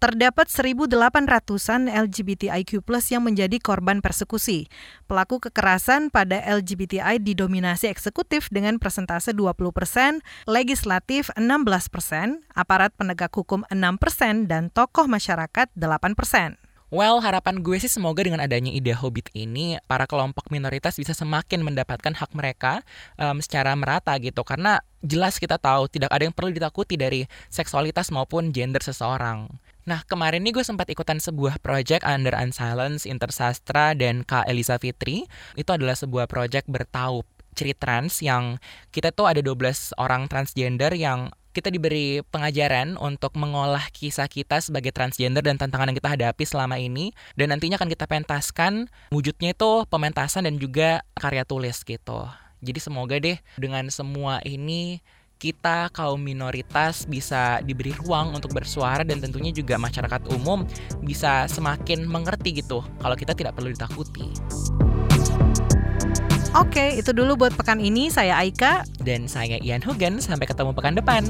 terdapat 0.00 0.46
1.800-an 0.48 1.90
LGBTIQ+ 1.90 2.72
yang 3.10 3.22
menjadi 3.22 3.56
korban 3.60 4.00
persekusi. 4.00 4.70
Pelaku 5.04 5.42
kekerasan 5.42 6.08
pada 6.08 6.40
LGBTI 6.40 7.20
didominasi 7.20 7.90
eksekutif 7.90 8.48
dengan 8.48 8.80
persentase 8.80 9.36
20%, 9.36 10.24
legislatif 10.48 11.28
16%, 11.36 12.40
aparat 12.54 12.90
penegak 12.96 13.34
hukum 13.34 13.66
6%, 13.68 14.48
dan 14.48 14.70
tokoh 14.72 15.10
masyarakat 15.10 15.68
8%. 15.76 16.63
Well, 16.94 17.18
harapan 17.18 17.58
gue 17.58 17.74
sih 17.82 17.90
semoga 17.90 18.22
dengan 18.22 18.38
adanya 18.38 18.70
ide 18.70 18.94
Hobbit 18.94 19.34
ini, 19.34 19.74
para 19.90 20.06
kelompok 20.06 20.46
minoritas 20.54 20.94
bisa 20.94 21.10
semakin 21.10 21.66
mendapatkan 21.66 22.14
hak 22.14 22.30
mereka 22.38 22.86
um, 23.18 23.42
secara 23.42 23.74
merata 23.74 24.14
gitu. 24.22 24.46
Karena 24.46 24.78
jelas 25.02 25.42
kita 25.42 25.58
tahu 25.58 25.90
tidak 25.90 26.14
ada 26.14 26.22
yang 26.22 26.30
perlu 26.30 26.54
ditakuti 26.54 26.94
dari 26.94 27.26
seksualitas 27.50 28.14
maupun 28.14 28.54
gender 28.54 28.78
seseorang. 28.78 29.50
Nah, 29.90 30.06
kemarin 30.06 30.46
nih 30.46 30.54
gue 30.54 30.62
sempat 30.62 30.86
ikutan 30.86 31.18
sebuah 31.18 31.58
project 31.58 32.06
Under 32.06 32.38
Unsilence, 32.38 33.10
Intersastra, 33.10 33.98
dan 33.98 34.22
Kak 34.22 34.46
Elisa 34.46 34.78
Fitri. 34.78 35.26
Itu 35.58 35.74
adalah 35.74 35.98
sebuah 35.98 36.30
project 36.30 36.70
bertaup 36.70 37.26
cerita 37.58 37.90
trans 37.90 38.22
yang 38.22 38.62
kita 38.94 39.10
tuh 39.10 39.26
ada 39.26 39.42
12 39.42 39.98
orang 39.98 40.30
transgender 40.30 40.94
yang 40.94 41.34
kita 41.54 41.70
diberi 41.70 42.20
pengajaran 42.34 42.98
untuk 42.98 43.38
mengolah 43.38 43.86
kisah 43.94 44.26
kita 44.26 44.58
sebagai 44.58 44.90
transgender 44.90 45.46
dan 45.46 45.54
tantangan 45.54 45.94
yang 45.94 45.98
kita 46.02 46.10
hadapi 46.10 46.42
selama 46.42 46.82
ini 46.82 47.14
dan 47.38 47.54
nantinya 47.54 47.78
akan 47.78 47.86
kita 47.86 48.10
pentaskan 48.10 48.90
wujudnya 49.14 49.54
itu 49.54 49.86
pementasan 49.86 50.50
dan 50.50 50.58
juga 50.58 51.06
karya 51.14 51.46
tulis 51.46 51.86
gitu. 51.86 52.26
Jadi 52.58 52.78
semoga 52.82 53.14
deh 53.22 53.38
dengan 53.54 53.86
semua 53.94 54.42
ini 54.42 54.98
kita 55.38 55.92
kaum 55.94 56.18
minoritas 56.18 57.06
bisa 57.06 57.62
diberi 57.62 57.94
ruang 58.02 58.34
untuk 58.34 58.50
bersuara 58.50 59.06
dan 59.06 59.22
tentunya 59.22 59.54
juga 59.54 59.78
masyarakat 59.78 60.26
umum 60.34 60.66
bisa 61.06 61.46
semakin 61.46 62.08
mengerti 62.08 62.64
gitu 62.64 62.82
kalau 62.98 63.14
kita 63.14 63.36
tidak 63.36 63.54
perlu 63.54 63.70
ditakuti. 63.70 64.26
Oke, 66.54 66.94
itu 66.94 67.10
dulu 67.10 67.34
buat 67.34 67.50
pekan 67.58 67.82
ini. 67.82 68.06
Saya 68.14 68.38
Aika. 68.38 68.86
Dan 69.02 69.26
saya 69.26 69.58
Ian 69.58 69.82
Hugen. 69.82 70.22
Sampai 70.22 70.46
ketemu 70.46 70.70
pekan 70.70 70.94
depan. 70.94 71.26